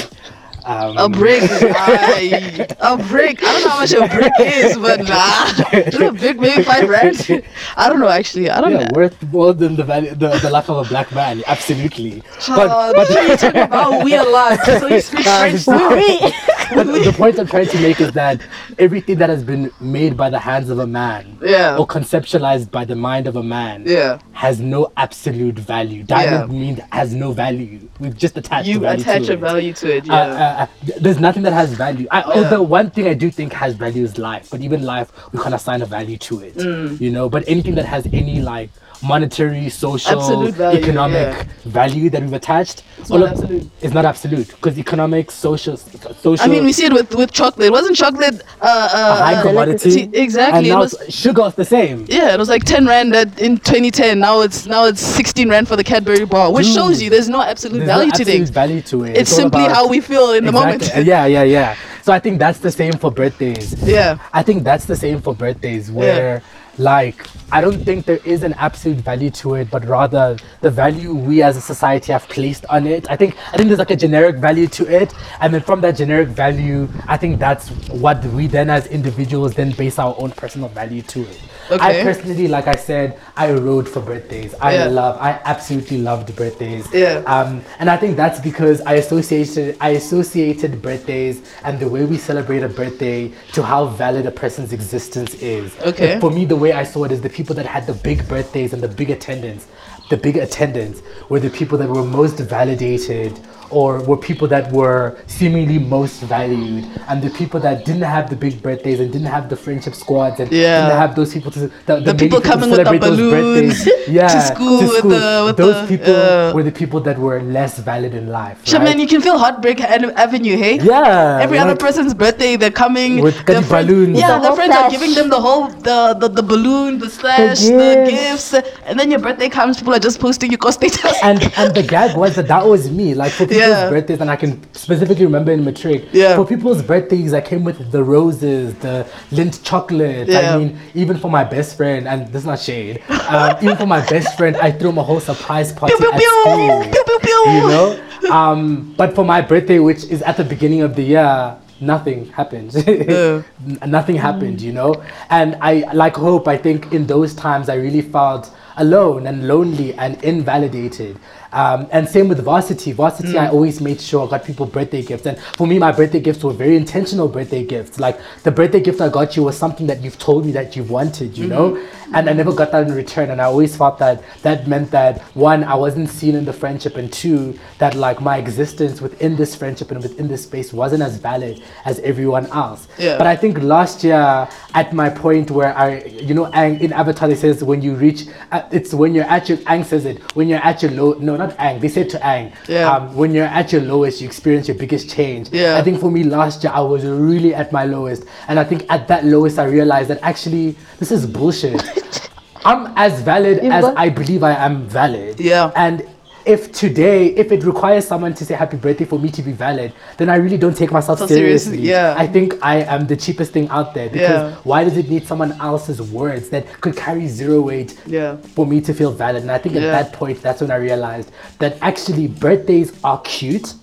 [0.65, 1.41] Um, A brick.
[1.43, 3.43] I, a brick.
[3.43, 5.47] I don't know how much a brick is, but nah.
[5.73, 7.43] Is a brick maybe five rand?
[7.75, 8.49] I don't know actually.
[8.49, 8.89] I don't yeah, know.
[8.93, 11.43] worth more than the value, the, the life of a black man.
[11.47, 12.21] Absolutely.
[12.47, 16.19] Uh, but you talk about we a lot, so you speak French to me.
[16.75, 18.41] but the point I'm trying to make is that
[18.77, 21.77] everything that has been made by the hands of a man Yeah.
[21.77, 24.19] or conceptualized by the mind of a man Yeah.
[24.33, 26.03] has no absolute value.
[26.03, 27.87] Diamond means has no value.
[27.99, 29.39] We've just attached You value attach to a it.
[29.39, 30.03] value to it.
[30.09, 30.19] Uh, Yeah.
[30.21, 30.50] uh, uh,
[30.99, 32.07] there's nothing that has value.
[32.11, 35.39] I, Although one thing I do think has value is life, but even life we
[35.39, 36.55] can't assign a value to it.
[36.55, 36.99] Mm.
[36.99, 38.69] You know, but anything that has any like
[39.03, 41.43] monetary, social, value, economic yeah.
[41.65, 43.69] value that we've attached, It's not of- absolute.
[43.81, 46.39] It's not absolute because economic, social, social.
[46.43, 47.71] I mean, we see it with, with chocolate.
[47.71, 50.09] Wasn't chocolate uh, uh, a high uh, commodity.
[50.13, 50.57] Exactly.
[50.59, 52.05] And It now was, it's- sugar's the same.
[52.09, 54.19] yeah, it was like 10 rand at, in 2010.
[54.19, 57.29] Now it's now it's 16 rand for the Cadbury bar, which Dude, shows you there's
[57.29, 58.49] no absolute There's value no to absolute things.
[58.49, 59.17] value to it.
[59.17, 60.89] It's all simply about- how we feel in the moment.
[60.95, 61.75] Yeah, yeah, yeah.
[62.03, 63.73] So I think that's the same for birthdays.
[63.83, 64.17] Yeah.
[64.33, 66.41] I think that's the same for birthdays where
[66.81, 71.13] like I don't think there is an absolute value to it, but rather the value
[71.13, 73.09] we as a society have placed on it.
[73.09, 75.97] I think I think there's like a generic value to it, and then from that
[75.97, 80.69] generic value, I think that's what we then as individuals then base our own personal
[80.69, 81.39] value to it.
[81.69, 82.01] Okay.
[82.01, 84.53] I personally, like I said, I rode for birthdays.
[84.59, 84.85] I Yeah.
[84.85, 86.85] love, I absolutely loved birthdays.
[86.93, 87.23] Yeah.
[87.25, 92.17] Um, and I think that's because I associated I associated birthdays and the way we
[92.17, 95.71] celebrate a birthday to how valid a person's existence is.
[95.81, 96.19] Okay.
[96.19, 98.73] For me, the way I saw it is the people that had the big birthdays
[98.73, 99.67] and the big attendance,
[100.09, 103.39] the big attendance were the people that were most validated
[103.71, 108.35] or were people that were seemingly most valued and the people that didn't have the
[108.35, 110.81] big birthdays and didn't have the friendship squads and Yeah.
[110.87, 113.01] didn't have those people to the, the, The many people to coming with the celebrate
[113.07, 114.05] those balloons birthdays.
[114.05, 117.41] to yeah, school with the- with those the, people uh, were the people that were
[117.41, 118.59] less valid in life.
[118.65, 118.99] Shaman, right?
[118.99, 120.75] you can feel Heartbreak Ave- Avenue, hey?
[120.79, 124.19] Yeah, Every other person's birthday, they're coming With their got the balloons.
[124.19, 127.09] Yeah, The their whole friends are giving them the whole the the, the balloon, the
[127.09, 128.51] slash, the gifts.
[128.51, 131.17] gifts, and then your birthday comes, people are just posting your co status.
[131.23, 133.13] and and the gag was that that was me.
[133.13, 133.89] Like for people's Yeah.
[133.89, 136.05] birthdays, and I can specifically remember in matric.
[136.11, 136.35] Yeah.
[136.35, 140.27] For people's birthdays, I came with the roses, the Lindt chocolate.
[140.27, 140.55] Yeah.
[140.55, 143.01] I mean, even for my best friend, and this is not shade.
[143.09, 146.13] Um, even for my best friend, I threw him a whole surprise party Pew, pew,
[146.13, 146.83] at school.
[146.83, 147.51] Pew, pew, pew.
[147.51, 148.31] You know.
[148.31, 151.57] Um, but for my birthday, which is at the beginning of the year.
[151.83, 152.71] Nothing happened.
[152.87, 153.41] Yeah.
[153.87, 155.03] Nothing happened, you know.
[155.31, 159.93] And I, like Hope, I think in those times I really felt alone and lonely
[159.95, 161.19] and invalidated.
[161.53, 162.93] Um, and same with varsity.
[162.93, 165.25] Varsity, I always made sure I got people birthday gifts.
[165.25, 167.99] And for me, my birthday gifts were very intentional birthday gifts.
[167.99, 170.83] Like the birthday gift I got you was something that you've told me that you
[170.83, 171.77] wanted, you know?
[172.13, 173.31] And I never got that in return.
[173.31, 176.95] And I always felt that that meant that one, I wasn't seen in the friendship,
[176.95, 181.17] and two, that like my existence within this friendship and within this space wasn't as
[181.17, 182.87] valid as everyone else.
[182.97, 183.17] Yeah.
[183.17, 187.35] But I think last year, at my point where I, you know, in Avatar, they
[187.35, 188.25] says when you reach,
[188.71, 191.57] it's when you're at your, Aang says it, when you're at your low, no, not
[191.57, 192.91] Aang, they said to Aang, Yeah.
[192.91, 195.49] um, when you're at your lowest, you experience your biggest change.
[195.51, 195.77] Yeah.
[195.77, 198.23] I think for me last year, I was really at my lowest.
[198.47, 201.81] And I think at that lowest, I realized that actually, this is bullshit.
[202.65, 205.39] I'm as valid You've as got- I believe I am valid.
[205.39, 205.71] Yeah.
[205.75, 206.07] And
[206.45, 209.93] if today, if it requires someone to say happy birthday for me to be valid,
[210.17, 211.89] then I really don't take myself So seriously, seriously.
[211.89, 212.15] yeah.
[212.17, 214.55] I think I am the cheapest thing out there because Yeah.
[214.63, 218.37] why does it need someone else's words that could carry zero weight Yeah.
[218.55, 219.41] for me to feel valid?
[219.43, 223.73] And I think at that point, that's when I realized that actually birthdays are cute.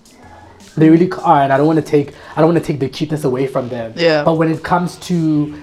[0.79, 2.89] They really are, and I don't want to take I don't want to take the
[2.89, 3.93] cuteness away from them.
[3.97, 4.23] Yeah.
[4.25, 5.17] But when it comes to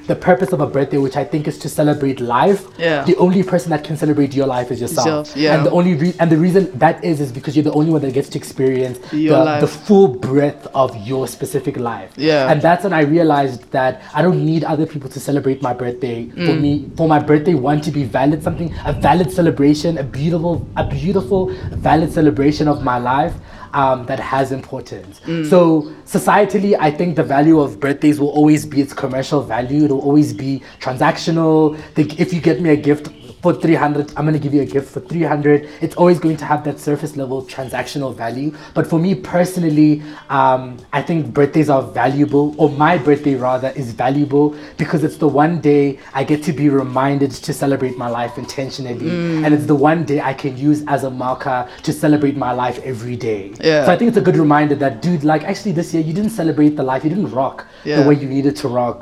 [0.07, 3.03] the purpose of a birthday, which I think is to celebrate life, Yeah.
[3.05, 5.05] the only person that can celebrate your life is yourself.
[5.05, 5.55] Yourself, yeah.
[5.55, 8.01] And the only re- and the reason that is is because you're the only one
[8.01, 12.11] that gets to experience the, the full breadth of your specific life.
[12.17, 12.51] Yeah.
[12.51, 16.25] And that's when I realized that I don't need other people to celebrate my birthday.
[16.25, 16.45] Mm.
[16.45, 20.67] For me, for my birthday one to be valid, something a valid celebration, a beautiful,
[20.75, 23.33] a beautiful, valid celebration of my life.
[23.75, 25.19] Um, that has importance.
[25.25, 25.49] Mm.
[25.49, 29.83] So societally, I think the value of birthdays will always be its commercial value.
[29.83, 31.77] It'll always be transactional.
[31.95, 33.09] The, if you get me a gift
[33.45, 36.45] for 300 i'm going to give you a gift for 300 it's always going to
[36.51, 38.51] have that surface level transactional value.
[38.73, 39.91] But for me personally
[40.37, 45.27] um, i think birthdays are valuable or my birthday rather is valuable because it's the
[45.27, 49.09] one day i get to be reminded to celebrate my life intentionally.
[49.45, 52.79] And it's the one day i can use as a marker to celebrate my life
[52.93, 53.41] every day.
[53.59, 53.85] Yeah.
[53.85, 56.35] so i think it's a good reminder that dude like actually this year you didn't
[56.41, 58.01] celebrate the life you didn't rock Yeah.
[58.01, 58.99] the way you needed to rock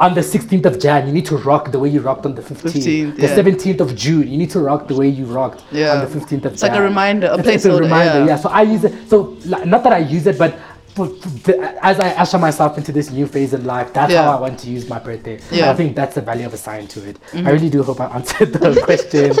[0.00, 2.42] on the 16th of Jan, you need to rock the way you rocked on the
[2.42, 2.72] 15th.
[2.72, 3.36] 15th, the yeah.
[3.36, 5.92] 17th of June, you need to rock the way you rocked Yeah.
[5.92, 8.26] on the 15th of It's like a reminder, a It's- it's a placeholder, reminder, yeah.
[8.26, 8.36] yeah.
[8.36, 8.92] So I use it.
[9.08, 10.58] So not that I use it, but the,
[10.98, 14.22] as I usher myself into this new phase in life, that's Yeah.
[14.24, 15.40] how I want to use my birthday.
[15.50, 15.70] Yeah.
[15.70, 17.18] I think that's the value of a sign to it.
[17.32, 17.46] Mm-hmm.
[17.46, 19.32] I really do hope I answered the question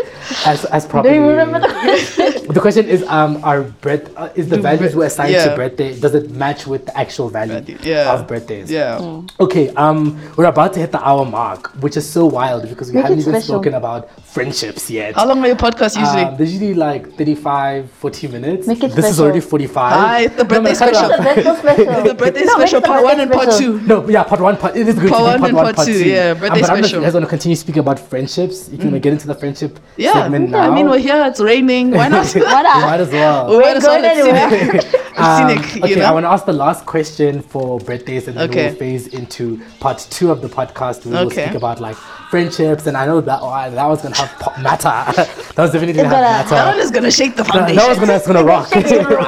[0.46, 1.14] as as properly.
[1.14, 2.52] Do you remember the question?
[2.54, 5.48] The question is, um, are birth uh, is the Do values bir- we assign yeah.
[5.48, 8.12] to birthday does it match with the actual value Value, yeah.
[8.12, 8.70] of birthdays?
[8.70, 9.22] Yeah.
[9.40, 12.94] Okay, um, we're about to hit the hour mark, which is so wild because we
[12.96, 13.54] Make haven't even special.
[13.56, 15.14] spoken about friendships yet.
[15.14, 16.22] How long are your podcasts usually?
[16.24, 18.66] Um, there's usually like 35, 40 minutes.
[18.66, 19.92] Make it this is already 45.
[19.92, 21.42] Hi, it's the birthday man, cut it special.
[21.46, 21.62] off.
[21.62, 22.02] The birthday special.
[22.08, 23.80] the birthday No, special, part one and part two.
[23.82, 25.76] No, yeah, part one, part it is going Part to one part and one, part
[25.76, 26.08] part two, two.
[26.08, 26.98] yeah, Um, birthday but I don't know if special.
[27.00, 28.68] you guys want to continue speaking about friendships.
[28.70, 30.12] You can get into the friendship Yeah.
[30.14, 30.70] segment yeah, now.
[30.72, 31.22] I mean, we're here.
[31.26, 31.90] It's raining.
[31.92, 32.26] Why not?
[32.34, 32.64] Why You not?
[32.90, 33.50] might as well.
[33.50, 34.00] we might as well.
[34.02, 35.00] going It's anywhere.
[35.24, 36.04] Um, okay, you know?
[36.04, 38.68] I want to ask the last question for birthdays, and then Okay.
[38.70, 41.04] we'll phase into part two of the podcast.
[41.04, 41.96] We will speak about like
[42.30, 44.88] friendships, and I know that one, that was gonna have matter.
[45.16, 47.76] that was definitely gonna have gonna- That one is gonna shake the foundation.
[47.76, 48.74] that was gonna, it's gonna rock.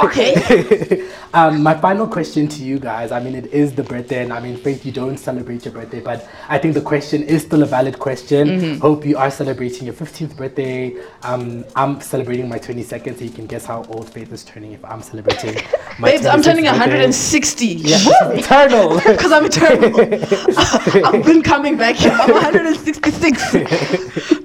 [0.04, 1.08] okay.
[1.34, 3.12] um, my final question to you guys.
[3.12, 6.00] I mean, it is the birthday, and I mean, Faith, you don't celebrate your birthday,
[6.00, 8.48] but I think the question is still a valid question.
[8.48, 8.80] Mm-hmm.
[8.80, 10.94] Hope you are celebrating your 15th birthday.
[11.22, 14.84] Um, I'm celebrating my 22nd, so you can guess how old Faith is turning if
[14.84, 15.56] I'm celebrating
[16.02, 17.66] Babes, I'm turning 160.
[17.66, 17.96] Yeah,
[18.32, 19.00] eternal.
[19.16, 19.98] Because I'm eternal.
[21.06, 22.12] I've been coming back here.
[22.12, 23.52] I'm 166.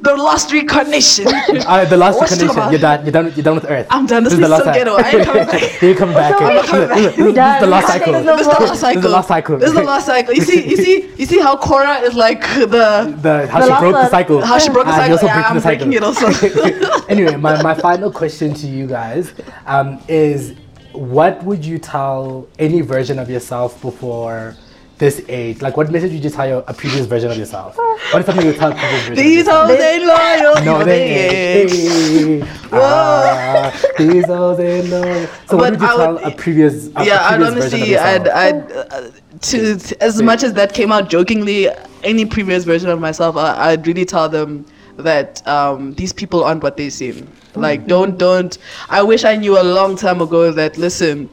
[0.01, 1.27] the lost reincarnation.
[1.27, 2.71] Uh, the last What's incarnation.
[2.71, 3.03] You're done.
[3.03, 3.34] You're done.
[3.36, 3.88] You're done with Earth.
[3.89, 4.23] I'm done.
[4.23, 4.95] This is is the last so ghetto.
[4.95, 5.82] I ain't coming back.
[5.82, 6.41] you come back.
[6.41, 6.97] I'm This coming back.
[6.97, 8.13] the- this is the last cycle.
[8.13, 8.97] This This is the last cycle.
[8.97, 9.57] This is the last cycle.
[9.57, 10.34] This is the last cycle.
[10.34, 13.69] You see, you see, you see how Korra is like the The, how The she
[13.71, 14.41] last broke the cycle.
[14.41, 15.07] how she broke the cycle.
[15.09, 15.86] you're also Yeah, I'm the cycle.
[15.88, 17.05] breaking it also.
[17.09, 19.34] anyway, my, my final question to you guys
[19.65, 20.53] um, is
[20.94, 24.56] what would you tell any version of yourself before
[24.98, 25.62] this age?
[25.62, 27.78] Like, what message would you tell your, a previous version of yourself?
[27.78, 30.64] What is something you would tell previous version These hoes ain't loyal.
[30.66, 32.48] No, they ain't.
[32.72, 35.28] Ah, these hoes ain't loyal.
[35.48, 37.82] So, what would you I tell would- a previous, a, yeah, a I'd previous version
[37.82, 37.98] of honestly?
[37.98, 39.12] I'd, I'd uh,
[39.42, 41.68] to, to as much as that came out jokingly,
[42.04, 44.66] any previous version of myself, I, I'd really tell them
[44.98, 47.28] that um, these people aren't what they seem.
[47.56, 48.58] Like, don't, don't.
[48.89, 51.30] I wish I knew a long time ago that listen.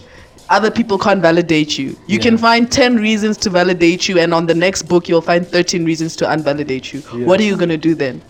[0.50, 1.88] Other people can't validate you.
[2.06, 2.22] You Yeah.
[2.22, 5.84] can find 10 reasons to validate you, and on the next book, you'll find 13
[5.84, 7.02] reasons to unvalidate you.
[7.14, 7.26] Yeah.
[7.26, 8.22] What are you going to do then?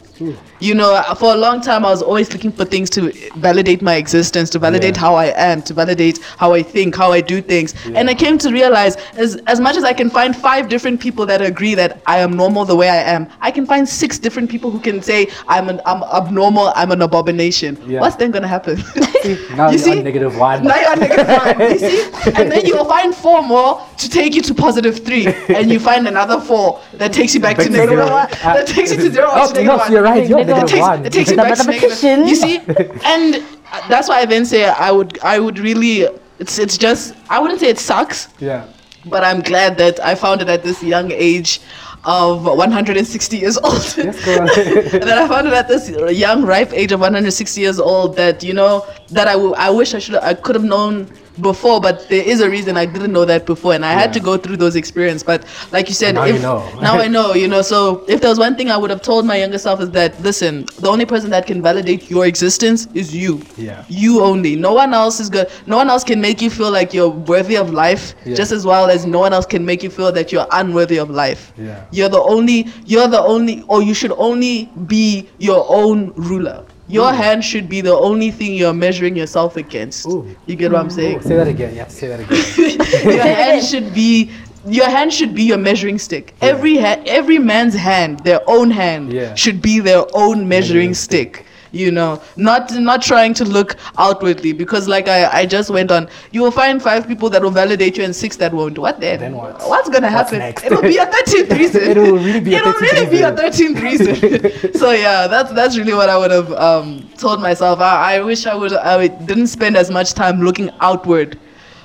[0.60, 3.94] You know, for a long time, I was always looking for things to validate my
[3.94, 5.00] existence, to validate Yeah.
[5.00, 7.74] how I am, to validate how I think, how I do things.
[7.94, 11.26] And I came to realize, as as much as I can find five different people
[11.26, 14.50] that agree that I am normal the way I am, I can find six different
[14.50, 17.78] people who can say I'm an I'm abnormal, I'm an abomination.
[17.86, 18.00] Yeah.
[18.00, 18.76] What's then gonna happen?
[19.56, 20.02] now you you're see?
[20.02, 20.64] negative one.
[20.64, 22.02] Now you're negative one, you see?
[22.34, 25.26] And then you'll find four more to take you to positive three.
[25.48, 28.28] And you find another four that takes you back, Back to to negative one.
[28.44, 29.28] Uh, that takes you to zero.
[29.30, 30.28] Oh, to negative no, right.
[30.28, 31.06] You're It It negative takes, one.
[31.06, 32.28] it takes you The back to negative.
[32.28, 32.56] You see?
[33.04, 33.36] And
[33.72, 36.06] uh, that's why I then say I would I would really
[36.38, 38.28] it's it's just I wouldn't say it sucks.
[38.38, 38.64] yeah.
[39.06, 41.60] but I'm glad that I found it at this young age
[42.04, 43.82] of 160 years old.
[43.96, 44.16] Yes,
[44.94, 45.88] and then I found it at this
[46.24, 49.94] young, ripe age of 160 years old that you know that I, w- I wish
[49.94, 51.06] I should I could have known
[51.40, 54.20] before, but there is a reason I didn't know that before, and I had to
[54.20, 55.22] go through those experiences.
[55.22, 56.68] But like you said, Now if, you know.
[56.80, 57.62] now I know, you know.
[57.62, 60.20] So if there was one thing I would have told my younger self is that
[60.22, 63.40] listen, the only person that can validate your existence is you.
[63.56, 63.84] Yeah.
[63.88, 64.56] You only.
[64.56, 65.48] No one else is good.
[65.66, 68.34] No one else can make you feel like you're worthy of life, Yeah.
[68.34, 71.10] just as well as no one else can make you feel that you're unworthy of
[71.10, 71.52] life.
[71.56, 71.84] Yeah.
[71.90, 72.66] You're the only.
[72.86, 76.64] You're the only, or you should only be your own ruler.
[76.88, 80.06] Your hand should be the only thing you're measuring yourself against.
[80.06, 80.34] Ooh.
[80.46, 81.20] You get what I'm saying?
[81.20, 81.72] Say that again.
[81.74, 83.04] You have to say that again.
[83.16, 84.30] your hand should be
[84.66, 86.34] your hand should be your measuring stick.
[86.40, 89.34] Every ha- every man's hand, their own hand, Yeah.
[89.34, 91.46] should be their own measuring Measuring stick.
[91.72, 96.08] You know, not not trying to look outwardly because, like I, I just went on,
[96.32, 98.78] you will find five people that will validate you and six that won't.
[98.78, 99.20] What then?
[99.20, 99.58] Then what?
[99.68, 100.38] What's gonna What's happen?
[100.38, 100.64] next?
[100.64, 101.82] It'll be a thirteenth reason.
[101.82, 103.36] It will really be a It'll 13th really be a reason.
[103.36, 104.72] thirteenth reason.
[104.80, 107.80] so yeah, that's that's really what I would have um, told myself.
[107.80, 111.38] I, I wish I would I didn't spend as much time looking outward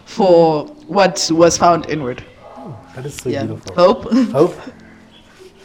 [0.05, 2.23] for what was found inward.
[2.95, 3.43] That is so Yeah.
[3.45, 3.73] beautiful.
[3.75, 4.11] Hope.
[4.31, 4.55] Hope.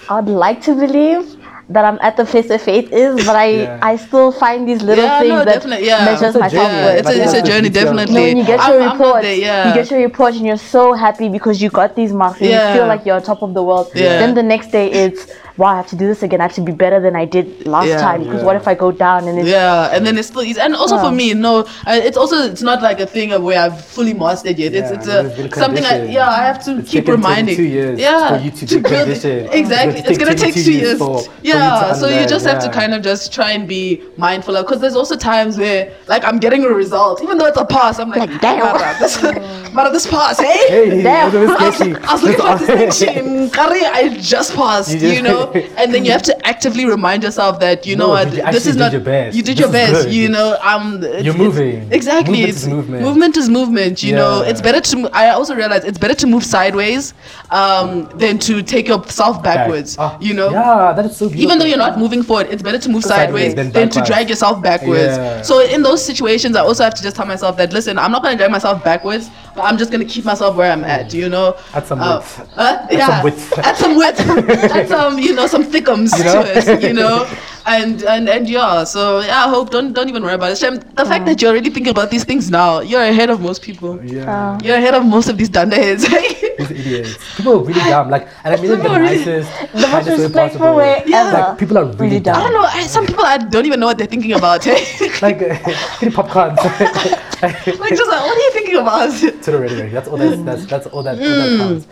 [0.08, 1.38] I'd like to believe
[1.70, 3.78] that I'm at the place where faith is, but I Yeah.
[3.82, 6.04] I still find these little Yeah, things no, that definitely, yeah.
[6.04, 6.98] measures It's a my journey, Yeah, worth.
[7.00, 7.80] it's a, it's a Like, journey, yeah.
[7.80, 8.14] definitely.
[8.14, 9.68] No, when you get I'm- your I'm report, there, yeah.
[9.68, 12.68] you get your report and you're so happy because you got these marks and Yeah.
[12.72, 13.90] you feel like you're on top of the world.
[13.94, 14.18] Yeah.
[14.20, 15.26] Then the next day it's,
[15.59, 16.40] wow, I have to do this again.
[16.40, 18.00] I have to be better than I did last Yeah.
[18.00, 18.46] time because Yeah.
[18.46, 20.61] what if I go down and it's Yeah, and then it's still easy.
[20.61, 21.20] And also for Yeah.
[21.22, 24.72] me, no, it's also it's not like a thing of where I've fully mastered yet.
[24.72, 27.56] It's Yeah, it's you've a something I yeah I have to It's keep taken reminding.
[27.56, 29.48] 22 years yeah, for you to be build- conditioned.
[29.52, 30.98] Exactly, It's it's gonna gonna take take 22 two years years.
[30.98, 33.66] for- for you yeah, so you unlearn, just have to kind of just try and
[33.66, 37.46] be mindful of because there's also times where like I'm getting a result, even though
[37.46, 38.59] it's a pass, I'm like, Like, damn.
[38.61, 38.94] Mara,
[39.68, 40.68] this, Mara, this pass, hey.
[40.68, 41.32] Hey, Damn.
[41.32, 42.08] that's a bit I was.
[42.08, 43.50] I was looking for distinction.
[43.50, 47.60] Kari, I just passed, You you, know, and then you have to actively remind yourself
[47.60, 49.36] that you know No, what, did you this is not your best.
[49.36, 50.56] you did This your best, you know.
[50.62, 51.90] Um, You're moving.
[51.92, 52.32] exactly.
[52.38, 53.02] Movement it's is movement.
[53.02, 54.02] Movement is movement.
[54.02, 55.08] You know, it's better to.
[55.12, 57.14] I also realize it's better to move sideways,
[57.50, 59.96] um, than to take yourself backwards.
[59.98, 60.50] Ah, You know.
[60.50, 61.42] Yeah, that is so beautiful.
[61.44, 64.02] Even though you're not moving forward, it's better to move Sideways sideways, than than, to
[64.02, 65.16] drag yourself backwards.
[65.16, 65.42] Yeah.
[65.42, 68.22] So in those situations, I also have to just tell myself that listen, I'm not
[68.22, 71.12] gonna drag myself backwards, but I'm just gonna keep myself where I'm at.
[71.12, 72.48] You know, Add some Uh, width.
[72.56, 73.59] uh, yeah, some width.
[73.59, 74.20] add some width,
[74.78, 76.42] add some, you know, some thickums You know?
[76.42, 76.82] to it.
[76.82, 77.26] You know,
[77.66, 78.84] and and and yeah.
[78.84, 80.59] So yeah, I hope don't don't even worry about it.
[80.59, 83.61] Shem, the fact that you're already thinking about these things now, you're ahead of most
[83.62, 83.98] people.
[84.04, 84.59] Yeah.
[84.62, 86.06] You're ahead of most of these danda heads.
[86.59, 87.36] These idiots.
[87.36, 88.11] People are really dumb.
[88.11, 90.24] Like, and I mean it in the People are really- nicest, the most kindest way
[90.24, 91.18] respectful way Yeah.
[91.28, 91.38] ever.
[91.38, 92.36] Like, people are really, Really dumb.
[92.36, 92.68] I don't know.
[92.68, 94.64] I, some people I don't even know what they're thinking about.
[94.64, 94.84] Hey?
[95.22, 95.48] Like, uh,
[96.00, 96.54] getting popcorn.
[96.56, 99.11] like just like, what are you thinking about?
[99.18, 99.88] to the ready.
[99.88, 100.16] That's all.
[100.16, 101.18] That's that's that's all that.
[101.18, 101.86] All that counts.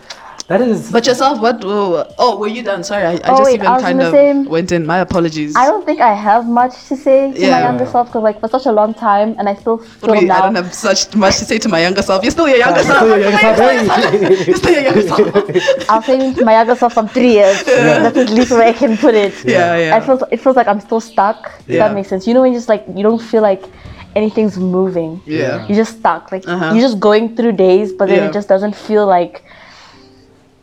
[0.47, 0.91] That is.
[0.93, 1.61] But yourself, what?
[1.65, 2.81] Oh, oh, were you done?
[2.81, 4.85] Sorry, I, I Oh, just wait, even I kind of say- went in.
[4.85, 5.53] My apologies.
[5.57, 8.47] I don't think I have much to say to my younger self because like for
[8.47, 11.37] such a long time and I still feel Wait, now I don't have such much
[11.39, 12.23] to say to my younger self.
[12.23, 12.97] You're still your younger You're self.
[13.03, 14.47] still your younger self.
[14.47, 15.89] You're still your younger self.
[15.89, 17.63] I'll say to my younger self from three years.
[17.65, 19.33] That's at least where I can put it.
[19.43, 19.95] Yeah, yeah.
[19.97, 21.51] I feel it feels like I'm still stuck.
[21.67, 21.87] If Yeah.
[21.89, 22.25] that makes sense.
[22.25, 23.65] You know when you just like you don't feel like
[24.15, 25.19] anything's moving.
[25.25, 25.67] Yeah.
[25.67, 26.31] You're just stuck.
[26.31, 26.71] Like Uh-huh.
[26.73, 28.29] you're just going through days, but then Yeah.
[28.29, 29.43] it just doesn't feel like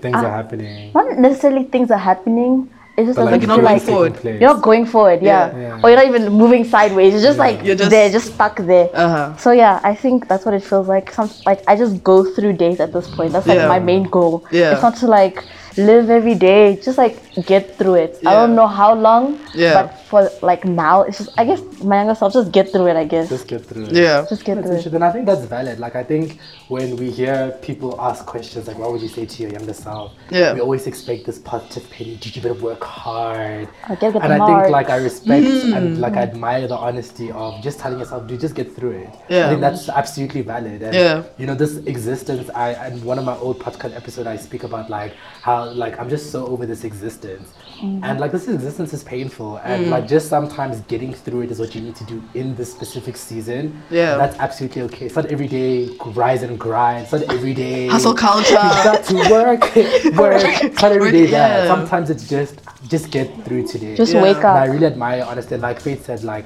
[0.04, 0.92] Things are happening.
[0.94, 2.54] not necessarily things are happening.
[2.96, 4.14] It's just But, doesn't you're feel not like forward.
[4.24, 5.20] You're not going forward.
[5.20, 5.50] Yeah.
[5.50, 5.58] Yeah.
[5.62, 5.80] Yeah.
[5.82, 7.12] Or you're not even moving sideways.
[7.14, 8.88] You're just like You're just- there, just stuck there.
[8.94, 9.36] Uh-huh.
[9.44, 11.10] So yeah, I think that's what it feels like.
[11.10, 13.32] Some like I just go through days at this point.
[13.32, 13.66] That's like Yeah.
[13.76, 14.44] my main goal.
[14.52, 14.72] Yeah.
[14.74, 15.42] It's not to like
[15.78, 16.76] live every day.
[16.76, 18.18] Just like get through it.
[18.26, 19.38] I don't know how long.
[19.54, 19.74] Yeah.
[19.82, 22.96] But for like now, it's just I guess my younger self just get through it.
[22.96, 23.92] I guess Just get through it.
[23.92, 24.24] Yeah.
[24.28, 24.94] just get That's through it.
[24.94, 25.78] And I think that's valid.
[25.78, 29.42] Like I think when we hear people ask questions like, "What would you say to
[29.42, 30.54] your younger self?" Yeah.
[30.54, 32.16] we always expect this positive penny.
[32.16, 33.68] Did you better work hard?
[33.84, 34.62] I gotta get and I marks.
[34.66, 35.74] think like I respect Hmm.
[35.74, 39.10] and like I admire the honesty of just telling yourself, "Dude, just get through it."
[39.28, 39.46] Yeah.
[39.46, 40.82] I think that's absolutely valid.
[40.82, 41.22] And, Yeah.
[41.38, 42.48] You know, this existence.
[42.54, 45.12] I and one of my old podcast episode, I speak about like
[45.42, 48.04] how like I'm just so over this existence, Mm-hmm.
[48.04, 49.90] and like this existence is painful, and Mm.
[49.90, 53.16] like just sometimes getting through it is what you need to do in this specific
[53.16, 53.82] season.
[53.90, 54.16] Yeah.
[54.16, 55.06] That's absolutely okay.
[55.06, 57.02] It's not every day rise and grind.
[57.04, 58.54] It's not every day Hustle culture.
[58.54, 59.62] You got to work,
[60.16, 60.62] work.
[60.62, 61.64] It's not every day that.
[61.64, 61.66] Yeah.
[61.66, 63.96] Sometimes it's just just get through today.
[63.96, 64.22] Just Yeah.
[64.22, 65.56] wake and I really admire honesty.
[65.56, 66.44] Like Faith said, like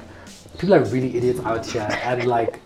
[0.57, 2.59] people are really idiots out here, and like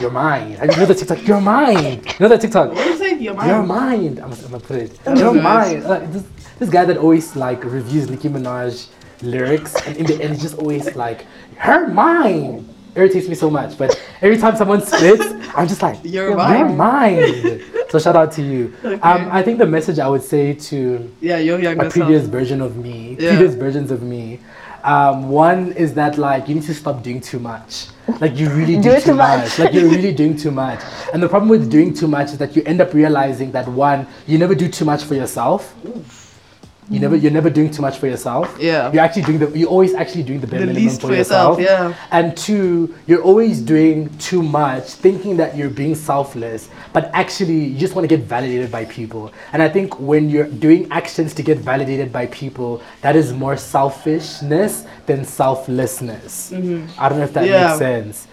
[0.00, 0.52] you're mine.
[0.60, 2.02] And you know the TikTok, you're mine.
[2.04, 2.70] You know the TikTok.
[2.72, 3.20] What is it?
[3.20, 3.68] Your You're mind.
[3.68, 4.18] mine.
[4.22, 4.98] I'm, I'm gonna put it.
[5.16, 5.82] You're mine.
[5.82, 6.24] Uh, this,
[6.58, 8.88] this guy that always like reviews Nicki Minaj
[9.22, 13.76] lyrics, and in the end, he's just always like, "Her mine." Irritates me so much.
[13.76, 15.24] But every time someone spits,
[15.56, 17.62] I'm just like, You're "Yo, mine." You're mine.
[17.90, 18.72] So shout out to you.
[18.84, 22.32] Um, I think the message I would say to Yeah, your younger a previous self.
[22.32, 23.30] version of me, Yeah.
[23.36, 24.40] previous versions of me.
[24.84, 27.86] Um, one is that like you need to stop doing too much.
[28.20, 29.40] Like you really do, Do too too much.
[29.40, 29.58] much.
[29.58, 30.80] Like you're really doing too much.
[31.12, 34.06] And the problem with doing too much is that you end up realizing that one,
[34.26, 35.74] you never do too much for yourself.
[36.90, 38.56] You never, you're never doing too much for yourself.
[38.60, 38.92] Yeah.
[38.92, 41.58] You're actually doing the, you're always actually doing the bare The minimum for, for yourself,
[41.58, 41.92] yourself.
[41.96, 42.06] yeah.
[42.10, 47.78] And two, you're always doing too much, thinking that you're being selfless, but actually you
[47.78, 49.32] just want to get validated by people.
[49.54, 53.56] And I think when you're doing actions to get validated by people, that is more
[53.56, 56.52] selfishness than selflessness.
[56.52, 57.52] I don't know if that Mm-hmm.
[57.52, 57.66] Yeah.
[57.68, 58.28] makes sense.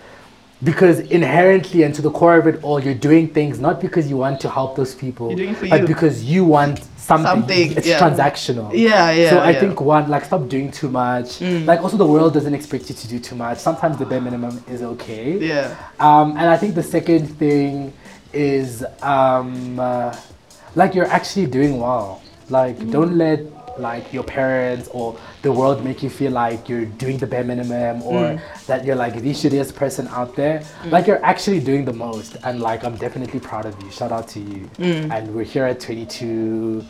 [0.63, 4.17] Because inherently and to the core of it all, you're doing things not because you
[4.17, 5.87] want to help those people, You're doing it for but you.
[5.87, 7.25] because you want something.
[7.31, 7.99] Something, It's yeah.
[7.99, 8.69] transactional.
[8.73, 9.57] Yeah, yeah, So I yeah.
[9.57, 9.59] Mm.
[9.61, 11.41] think one, like, stop doing too much.
[11.41, 13.57] Like, also the world doesn't expect you to do too much.
[13.57, 15.37] Sometimes the bare minimum is okay.
[15.37, 15.75] Yeah.
[15.99, 17.93] Um, and I think the second thing
[18.33, 20.15] is, um, uh,
[20.75, 22.21] like, you're actually doing well.
[22.49, 22.91] Like, Mm.
[22.91, 23.39] don't let
[23.79, 28.03] like your parents or the world make you feel like you're doing the bare minimum
[28.03, 28.39] or Mm.
[28.67, 30.61] that you're like the shittiest person out there.
[30.85, 33.89] Like you're actually doing the most, and like I'm definitely proud of you.
[33.91, 34.69] Shout out to you.
[34.77, 35.11] Mm.
[35.11, 36.85] And we're here at 22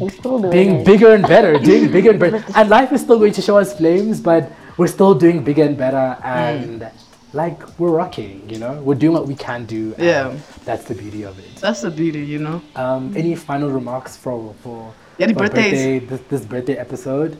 [0.00, 0.86] We still doing being it.
[0.86, 2.44] bigger and better, doing bigger and better.
[2.54, 5.76] And life is still going to show us flames, but we're still doing bigger and
[5.76, 6.18] better.
[6.24, 6.90] And
[7.32, 9.94] like we're rocking, you know, we're doing what we can do.
[9.96, 10.32] and Yeah.
[10.64, 11.56] that's the beauty of it.
[11.60, 12.62] That's the beauty, you know.
[12.74, 15.72] Um, any final remarks for for, Yeah, the for birthdays.
[15.72, 17.36] birthday, this, this birthday episode?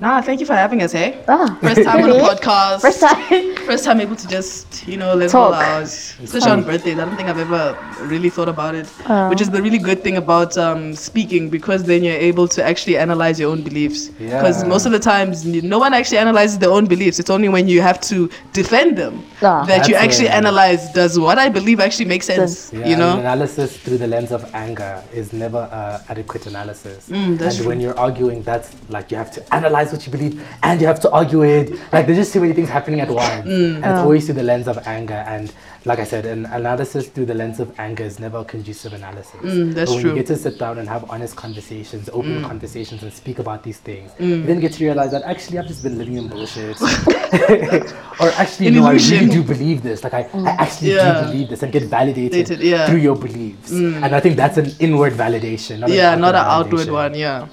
[0.00, 1.22] Nah, thank you for having us, hey?
[1.28, 2.80] Ah, First time on a podcast.
[2.80, 3.54] First time.
[3.66, 5.62] First time able to just, you know, let all Talk.
[5.62, 5.82] out.
[5.82, 6.98] Especially on birthdays.
[6.98, 7.76] I don't think I've ever
[8.06, 8.88] really thought about it.
[9.10, 9.28] Oh.
[9.28, 12.96] Which is the really good thing about um, speaking because then you're able to actually
[12.96, 14.08] analyze your own beliefs.
[14.08, 14.68] Because Yeah.
[14.70, 17.18] most of the times, no one actually analyzes their own beliefs.
[17.18, 19.66] It's only when you have to defend them Ah.
[19.66, 20.32] that you actually it.
[20.40, 22.72] analyze does what I believe actually make sense.
[22.72, 23.18] Yeah, you know?
[23.18, 27.10] analysis through the lens of anger is never uh, adequate analysis.
[27.10, 27.68] Mm, that's and true.
[27.68, 31.00] when you're arguing, that's like you have to analyze what you believe and you have
[31.00, 31.70] to argue it.
[31.92, 33.76] Like there's just too many things happening at once, Mm.
[33.76, 35.22] and it's always through the lens of anger.
[35.26, 35.52] And
[35.86, 39.34] like I said, an analysis through the lens of anger is never a conducive analysis.
[39.42, 40.10] Mm, that's but when true.
[40.10, 43.78] you get to sit down and have honest conversations, open conversations, and speak about these
[43.78, 44.28] things, Mm.
[44.28, 46.76] you then get to realize that actually I've just been living in bullshit,
[48.20, 50.04] or actually In no, I really do believe this.
[50.04, 51.20] Like I, I actually Yeah.
[51.22, 52.86] do believe this and get validated Validated, yeah.
[52.86, 53.70] through your beliefs.
[53.70, 55.78] And I think that's an inward validation.
[55.80, 57.46] Not yeah, an not an outward outward one, yeah.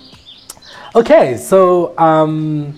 [0.96, 2.78] Okay, so um,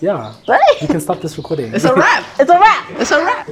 [0.00, 0.80] yeah, Right.
[0.80, 1.72] you can stop this recording.
[1.74, 2.24] It's a wrap.
[2.40, 2.90] It's a wrap.
[3.00, 3.48] It's a wrap.